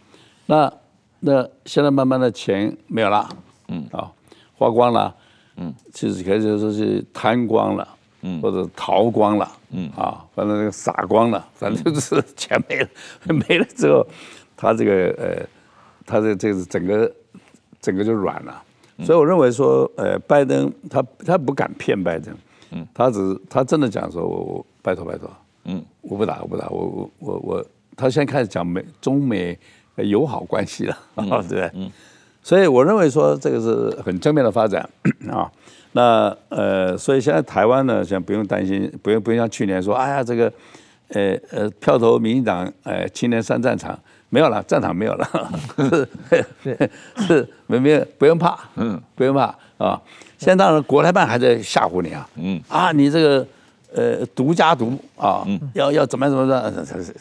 [0.48, 0.74] 那
[1.20, 3.30] 那现在慢慢的钱没有了，
[3.68, 4.12] 嗯啊
[4.58, 5.16] 花光了，
[5.58, 5.74] 嗯。
[5.94, 7.88] 其实可以说是贪光了，
[8.22, 8.42] 嗯。
[8.42, 9.90] 或者逃光了，嗯。
[9.96, 12.90] 啊反正这个傻光了，反正就是 钱没了，
[13.48, 14.06] 没了之后，
[14.58, 15.48] 他这个呃
[16.06, 17.12] 他这这个整个
[17.80, 18.62] 整个就软了，
[19.04, 22.36] 所以我认为说呃拜登他他不敢骗拜登。
[22.74, 25.30] 嗯，他只是他真的讲说，我我拜托拜托，
[25.66, 27.66] 嗯，我我不打，我不打，我我我我，
[27.98, 29.60] 他现在开始讲美中美
[29.98, 31.70] 友好关系了， 对不对？
[31.74, 31.92] 嗯，
[32.42, 34.90] 所以我认为说这个是很正面的发展
[35.30, 35.52] 啊。
[35.92, 40.50] 那呃，所以现在台湾呢，现在不用担心，不用不用像去年说，哎呀，这个
[41.10, 44.00] 呃呃票投民进党，呃青年上战场
[44.32, 45.52] 没有了，战场没有了，
[46.64, 46.90] 是
[47.28, 47.48] 是。
[47.68, 50.02] 没没有，不用怕，嗯，不用怕啊。
[50.38, 52.62] 现在当然国台办还在吓唬你啊，嗯。
[52.70, 53.48] 啊，你这个
[53.94, 57.16] 呃独家独啊，要要怎么怎么着，这是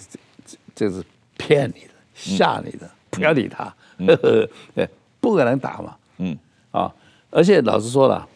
[0.75, 1.05] 这是
[1.37, 3.75] 骗你的，吓你的，不要理他，
[5.21, 6.39] 不可能打嘛，嗯。
[6.71, 6.91] 啊，
[7.31, 8.27] 而且老实说了。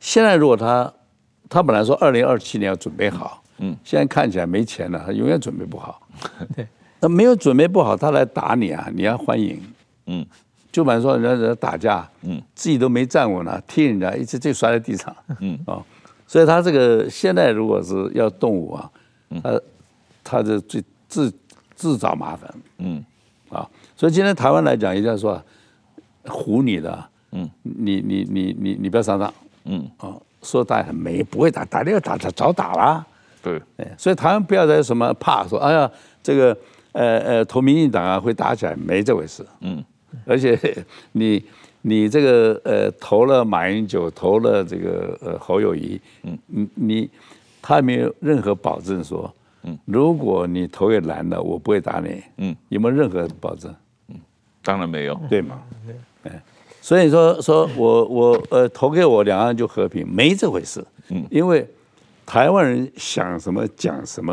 [0.00, 0.92] 现在如果他，
[1.48, 6.00] 他本来说二零二七年要准备好，嗯，现在看起来没钱了，他永远准备不好。
[6.54, 6.66] 对，
[7.00, 9.60] 那没有准备不好，他来打你啊，你要欢迎，
[10.06, 10.26] 嗯，
[10.72, 15.58] 就比如说人家人家打架，嗯，自己都没站稳了，踢人家一直就摔在地上，嗯。
[15.66, 15.82] 啊，
[16.26, 18.90] 所以他这个现在如果是要动武啊，
[19.42, 19.60] 他
[20.24, 21.32] 他就最自
[21.74, 23.04] 自找麻烦，嗯。
[23.48, 25.42] 啊，所以今天台湾来讲，一定要说
[26.24, 29.32] 唬你的，嗯，你你你你你不要上当。
[29.64, 29.88] 嗯。
[29.98, 33.06] 啊，说打很没不会打，打这个打他早打了，
[33.42, 33.60] 对，
[33.96, 35.90] 所以台湾不要再什么怕说，哎呀，
[36.22, 36.56] 这个
[36.98, 39.46] 呃呃投民进党啊会打起来，没这回事。
[39.60, 39.84] 嗯，
[40.26, 40.58] 而且
[41.12, 41.44] 你
[41.82, 47.10] 你这个呃投了马英九，投了这个呃侯友谊，嗯你你
[47.62, 49.32] 他没有任何保证说，
[49.62, 53.72] 嗯，如果你投给蓝的，我不会打你，嗯，有没有任何保证？
[54.08, 54.16] 嗯，
[54.62, 55.60] 当然没有，对吗？
[55.86, 55.94] 对，
[56.24, 56.42] 哎。
[56.80, 60.82] 所以说，说我我呃投给我，两岸就和平，没这回事。
[61.10, 61.66] 嗯，因为
[62.24, 64.32] 台湾人想什么讲什么，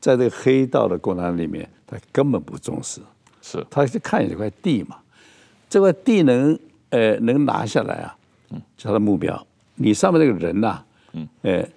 [0.00, 3.00] 在这个黑道的过程里面，他根本不重视。
[3.42, 4.96] 是，他是看你这块地嘛，
[5.68, 6.58] 这块地能
[6.90, 8.16] 呃能拿下来啊，
[8.50, 9.46] 嗯，是他的目标。
[9.76, 11.68] 你上面那个人呐、啊，嗯，呃，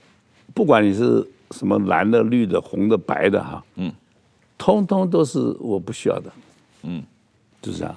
[0.54, 3.92] 不管你是什么蓝的、绿的、红的、白的哈，嗯，
[4.58, 6.32] 通通都是我不需要的，
[6.84, 7.04] 嗯，
[7.62, 7.96] 就是这样。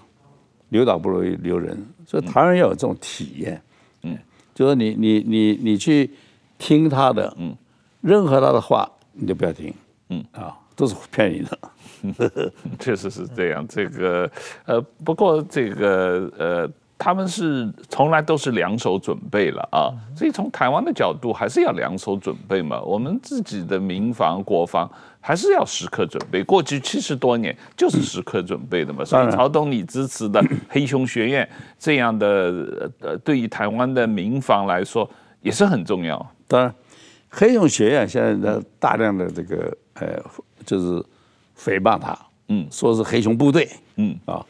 [0.70, 3.62] 留岛不如留人，所以台湾要有这种体验，
[4.02, 4.18] 嗯，
[4.54, 6.10] 就说你你你你去
[6.58, 7.56] 听他的，嗯，
[8.00, 9.72] 任何他的话你就不要听，
[10.08, 13.66] 嗯啊，都是骗你的， 确实是这样。
[13.68, 14.30] 这个
[14.66, 22.80] 呃，不过这个呃，他们是从来都是两手准备了啊，所以从台湾的角度还是要两手准备嘛。
[22.82, 24.90] 我们自己的民防国防。
[25.26, 29.02] 还是要时刻准备，过去七十多年就是时刻准备的嘛。
[29.02, 31.48] 所以曹东你支持的黑熊学院
[31.78, 36.14] 这样的呃，对于台湾的民防来说也是很重要。
[36.46, 36.74] 当然，
[37.30, 40.22] 黑熊学院现在的大量的这个呃，
[40.66, 41.04] 就是
[41.58, 42.18] 诽谤他，
[42.48, 44.44] 嗯，说是黑熊部队，嗯啊，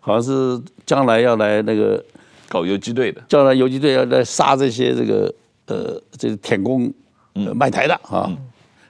[0.00, 2.04] 好像是将来要来那个
[2.48, 5.34] 搞游击队的，将来游击队要来杀这些这个
[5.66, 6.92] 呃，这个舔共
[7.54, 8.30] 卖台的啊，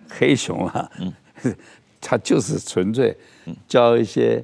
[0.09, 1.12] 黑熊啊，嗯。
[2.00, 3.16] 他就是纯粹
[3.66, 4.42] 教一些，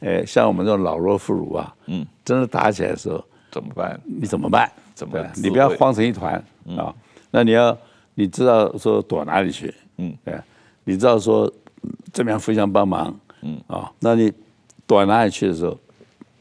[0.00, 4.00] 呃，像我们这种老弱妇孺啊，嗯，真的打起来的时候怎么办？
[4.04, 4.70] 你怎么办？
[4.92, 5.32] 怎么办？
[5.36, 6.34] 你不要慌成一团
[6.76, 6.92] 啊！
[7.30, 7.76] 那你要
[8.14, 9.72] 你知道说躲哪里去？
[9.98, 10.34] 嗯，对，
[10.88, 11.52] 你知道说
[12.12, 13.14] 怎么样互相帮忙？
[13.42, 13.60] 嗯。
[13.66, 14.32] 啊，那你
[14.86, 15.76] 躲哪里去的时候，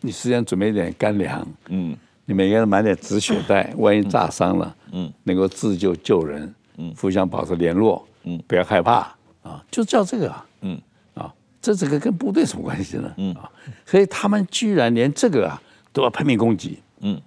[0.01, 9.13] 你事先准备一点干粮，嗯，你每个人买点止血带，万一炸伤了，嗯，能够自救救人，嗯，互相保持联络，嗯，不要害怕。
[9.41, 10.79] 啊，就叫这个啊，嗯，
[11.15, 13.11] 啊，这这个跟部队什么关系呢？
[13.17, 13.33] 嗯。
[13.33, 13.49] 啊，
[13.85, 15.59] 所以他们居然连这个啊
[15.91, 17.19] 都要拼命攻击，嗯，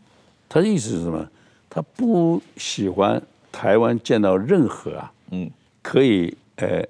[0.49, 1.29] 他的意思是什么？
[1.69, 3.21] 他不喜欢
[3.53, 5.51] 台湾见到任何啊，嗯，
[5.83, 6.83] 可以呃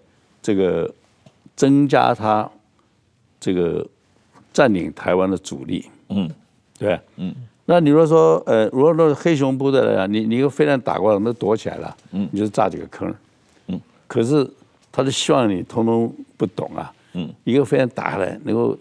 [0.48, 0.90] 这个
[1.54, 2.50] 增加他
[3.38, 3.86] 这个
[4.50, 6.30] 占领台湾的阻力，嗯，
[6.78, 7.34] 对，嗯，
[7.66, 13.14] 那你如果说呃，如果说黑熊部队来讲，你你一个飞弹打过来，我们都躲起来了，嗯，你就炸几个坑，
[13.66, 14.50] 嗯，可是。
[14.90, 18.76] 他就希望你通通不懂啊，嗯，一个飞弹打下来能够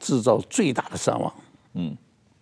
[0.00, 1.32] 制造最大的伤亡，
[1.74, 1.96] 嗯，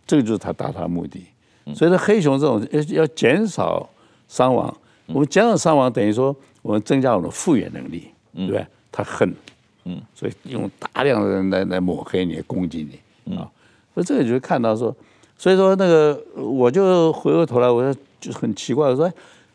[0.07, 1.27] 这个就是他达他的目的。
[1.75, 3.87] 所以说黑熊这种要要减少
[4.27, 4.75] 伤亡，
[5.09, 6.35] 我们减少伤亡等于说
[6.67, 8.67] 我们增加我们的复原能力，对不对？
[8.91, 9.33] 他恨，
[9.85, 12.89] 嗯，所以用大量的人来来抹黑你、攻击
[13.25, 13.49] 你，啊，
[13.95, 14.93] 所以这个就是看到说，
[15.39, 19.13] 所以说那个我就回过头来，我就就很奇怪，我说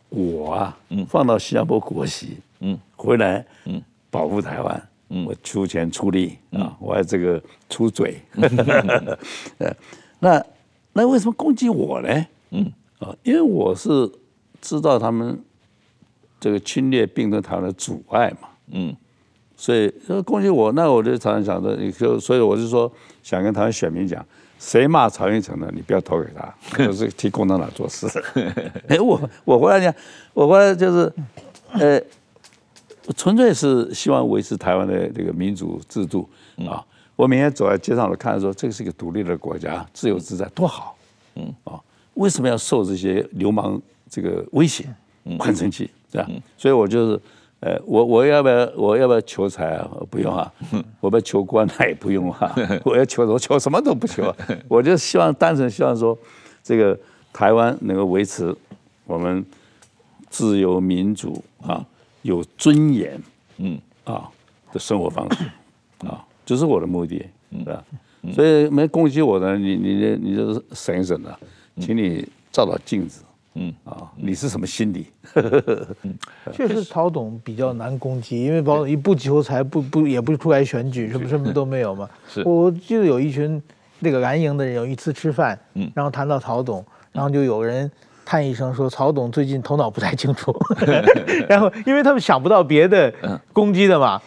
[0.07, 0.77] 我啊，
[1.09, 2.37] 放到新加坡国籍。
[2.61, 8.21] 嗯，回来，嗯，保护台湾，嗯，我出钱出力啊，我还这个出嘴，
[9.57, 9.77] 呃，
[10.19, 10.45] 那
[10.93, 12.25] 那为什么攻击我呢？
[12.51, 14.09] 嗯，啊，因为我是
[14.61, 15.43] 知道他们
[16.41, 18.93] 这个侵略并吞台湾的阻碍嘛，嗯，
[19.55, 22.91] 所以说攻击我，那我就常常想着，你就所以我就说
[23.23, 24.25] 想跟台湾选民讲，
[24.59, 28.05] 谁骂曹英成的，你不要投给他， 就是替共产党做事。
[28.89, 29.93] 哎，我我回来讲，
[30.33, 31.13] 我回来就是，
[31.71, 32.01] 呃。
[33.17, 36.29] 纯粹是希望维持台湾的这个民主制度
[36.69, 36.85] 啊。
[37.15, 40.95] 我每天走在街上，我看到说，这个是一个独立的国家，自由自在，多好。
[41.35, 41.81] 嗯啊，
[42.13, 44.85] 为什么要受这些流氓这个威胁？
[45.23, 46.29] 我很生气，对吧？
[46.57, 47.21] 所以我就是，
[47.61, 49.89] 呃，我我要不要我要不要求财啊？
[50.09, 50.51] 不用啊。
[50.99, 52.55] 我不要求官，那也不用啊。
[52.83, 54.33] 我要求我求什么都不求，
[54.67, 56.17] 我就希望单纯希望说，
[56.63, 56.97] 这个
[57.31, 58.55] 台湾能够维持
[59.05, 59.45] 我们
[60.29, 61.85] 自由民主啊，
[62.23, 63.21] 有尊严，
[63.57, 64.29] 嗯啊
[64.71, 65.43] 的生活方式
[66.07, 66.25] 啊。
[66.43, 67.83] 这是我的目的，对吧？
[68.33, 71.39] 所以没攻击我的，你你你你就省一省了，
[71.79, 73.23] 请你照照镜子，
[73.55, 75.07] 嗯啊，你是什么心理？
[76.53, 82.09] 确实，曹董比较难攻击，因为曹董一不求财，不不也不出来选举，什么什么都没有嘛。
[82.27, 83.61] 是，我记得有一群
[83.99, 87.89] 那个蓝营的人有一次吃饭，嗯，然后谈到曹董，然后就有人。
[88.23, 90.55] 叹一声说：“曹董最近头脑不太清楚，
[91.49, 93.13] 然后因为他们想不到别的
[93.51, 94.21] 攻击的嘛，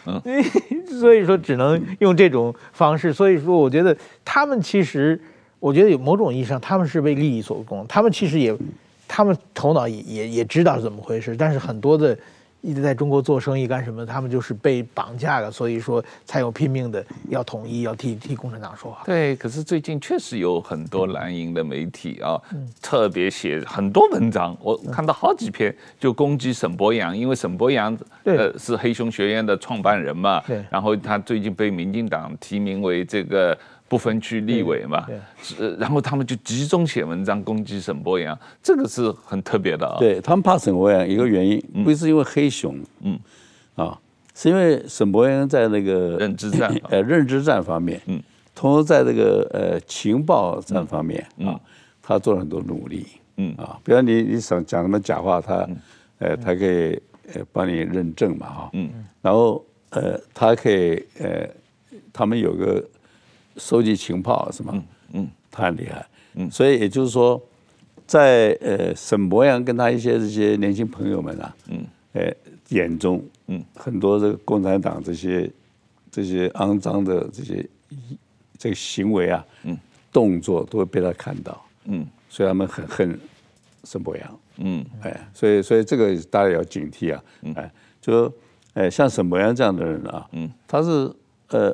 [1.00, 3.14] 所以说只能用这种方式。
[3.14, 5.18] 所以说，我觉得他们其实，
[5.58, 7.86] 我觉得有某种意义上，他们是为利益所攻。
[7.88, 8.54] 他们其实也，
[9.08, 12.16] 他们头脑也也也知道是怎么回事，但是很多的。”
[12.66, 14.06] 一直在中国做生意干什么？
[14.06, 19.02] 他们就是被绑架了，所以说才有拼命的要统一，要替替共产党说话。
[19.04, 27.94] 对，可是最近确实有很多蓝营的媒体啊，嗯、特别写很多文章，我看到好几篇就攻击沈博洋，因为沈博洋
[28.24, 33.54] 呃是黑熊学院的创办人嘛，对，然后他最近被民进党提名为这个。
[33.94, 35.06] 不分区立委嘛，
[35.40, 39.98] 是，然后他们就集中写文章攻击沈博阳，这个是很特别的啊。
[40.00, 43.16] 对，他们怕沈博阳一个原因，不是因为黑熊，嗯，
[43.76, 43.96] 啊，
[44.34, 48.20] 是因为沈博阳在那个认知战， 呃，认知战方面，嗯，
[48.52, 51.54] 同时在这个呃情报战方面啊，
[52.02, 53.54] 他做了很多努力，嗯。
[53.56, 55.68] 啊，比如你你想讲什么假话，他，
[56.18, 57.00] 呃，他可以
[57.32, 58.90] 呃帮你认证嘛，哈，嗯，
[59.22, 61.48] 然后呃，他可以呃，
[62.12, 62.84] 他们有个。
[63.56, 64.72] 收集情报是吗？
[64.74, 66.04] 嗯嗯，他很厉害。
[66.34, 67.40] 嗯，所以也就是说，
[68.06, 72.32] 在呃沈博洋跟他一些这些年轻朋友们啊，嗯，呃
[72.70, 75.48] 眼中，嗯，很多这个共产党这些
[76.10, 77.64] 这些肮脏的这些
[78.58, 79.78] 这个行为啊，嗯，
[80.12, 83.16] 动作都会被他看到，嗯，所以他们很恨
[83.84, 87.22] 沈博洋，嗯，哎，所以所以这个大家要警惕啊，
[87.54, 88.32] 哎，就说
[88.72, 91.08] 哎像沈博洋这样的人啊，嗯，他是
[91.50, 91.72] 呃。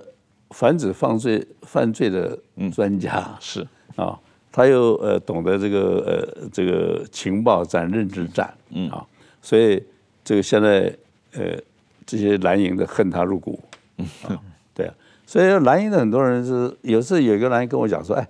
[0.50, 2.38] 防止犯罪犯罪的
[2.72, 4.18] 专家、嗯、是啊，
[4.50, 9.06] 他又呃懂得这个呃这个情报战、认知战，嗯啊，
[9.40, 9.82] 所以
[10.24, 10.92] 这个现在
[11.34, 11.56] 呃
[12.04, 13.60] 这些蓝营的恨他入骨，
[13.98, 14.40] 嗯啊，
[14.74, 14.94] 对啊，
[15.24, 18.28] 所以蓝营的很多人是有时候有一个蓝营跟我讲说，哎，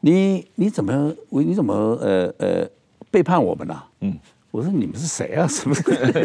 [0.00, 2.68] 你你怎么你怎么呃呃
[3.10, 3.88] 背叛我们呐、啊？
[4.02, 4.16] 嗯，
[4.52, 5.46] 我说你们是谁啊？
[5.50, 5.74] 什么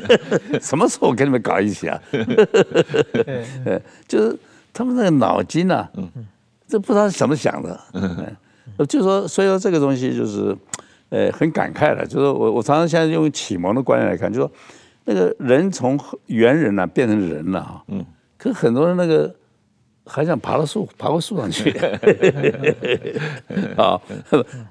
[0.62, 2.00] 什么时候跟你们搞一起啊？
[3.66, 4.38] 呃，就是。
[4.76, 6.10] 他们那个脑筋啊，嗯，
[6.68, 10.54] 这不知道是怎么想的，嗯，就说所以说这个东西就是，
[11.08, 14.52] 呃，很感慨的，就是我我常常现在用启蒙的观念来看，就说
[15.06, 18.06] 那个人从猿人啊变成人了啊，嗯，
[18.38, 19.34] 可很多人那个
[20.06, 21.72] 还想爬到树爬到树上去，
[23.78, 23.98] 啊，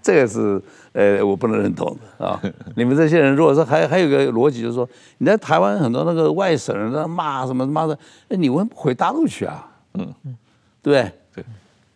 [0.02, 0.60] 这个是
[0.92, 2.38] 呃我不能认同的啊。
[2.76, 4.86] 你们这些人如果说还还有个逻辑，就是说
[5.16, 7.98] 你在台湾很多那个外省人在骂什么骂的，
[8.28, 9.70] 哎，你为什么不回大陆去啊？
[9.94, 10.14] 嗯。
[10.24, 10.36] 嗯，
[10.82, 11.10] 对？
[11.34, 11.44] 对，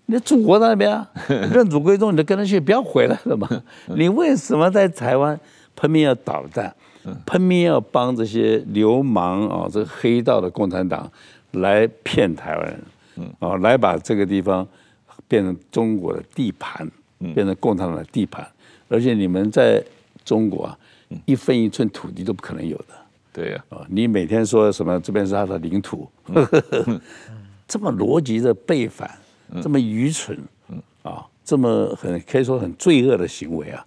[0.07, 3.49] 你祖国在那边啊， 认祖归宗，你就跟着去，不要回来了嘛。
[3.95, 5.39] 你为什么在台湾
[5.79, 6.75] 拼命要捣蛋，
[7.27, 11.11] 拼命要帮这些流氓啊，这个黑道的共产党
[11.53, 14.67] 来骗台湾人，啊，来把这个地方
[15.29, 16.91] 变成中国的地盘，
[17.35, 18.47] 变成共产党的地盘，
[18.89, 19.83] 而且你们在
[20.25, 20.79] 中国啊，
[21.27, 22.95] 一分一寸土地都不可能有的。
[23.33, 26.09] 对呀，啊，你每天说什么这边是他的领土。
[27.69, 29.11] 这么逻辑的背反，
[29.63, 30.37] 这么愚蠢，
[31.03, 33.85] 啊，这么很可以说很罪恶的行为啊，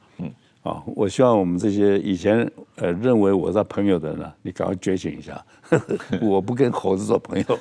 [0.61, 5.43] 啊，我希望我们这些以前呃认为我是朋友的人呢，你赶快觉醒一下，
[6.21, 7.45] 我不跟猴子做朋友。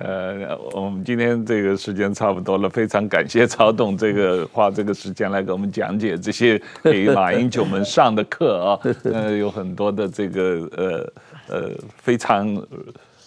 [0.00, 11.12] 呃，我们今天这个时间差不多了，非常感谢曹董这个花这个时间来给我们讲解这些给马英九们上的课啊， 呃，有很多的这个呃。
[11.48, 12.46] 呃，非常，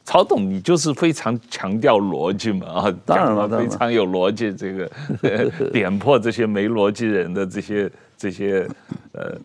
[0.03, 4.91] 曹董，你就是非常强调逻辑嘛啊， 当然了，非常有逻辑，这个、
[5.21, 8.67] 呃、 点破这些没逻辑人的这些这些
[9.13, 9.37] 呃，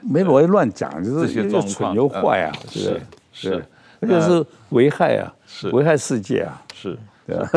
[0.00, 3.00] 没逻辑乱讲，就是这些又蠢又坏啊，是
[3.32, 3.64] 是，是，
[4.00, 5.68] 而且是危害啊，是。
[5.70, 7.50] 危害世界啊，是，对啊，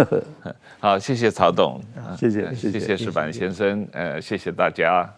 [0.80, 1.82] 好，谢谢曹董，
[2.18, 5.10] 谢谢谢谢谢谢矢板先生，呃，谢谢大家。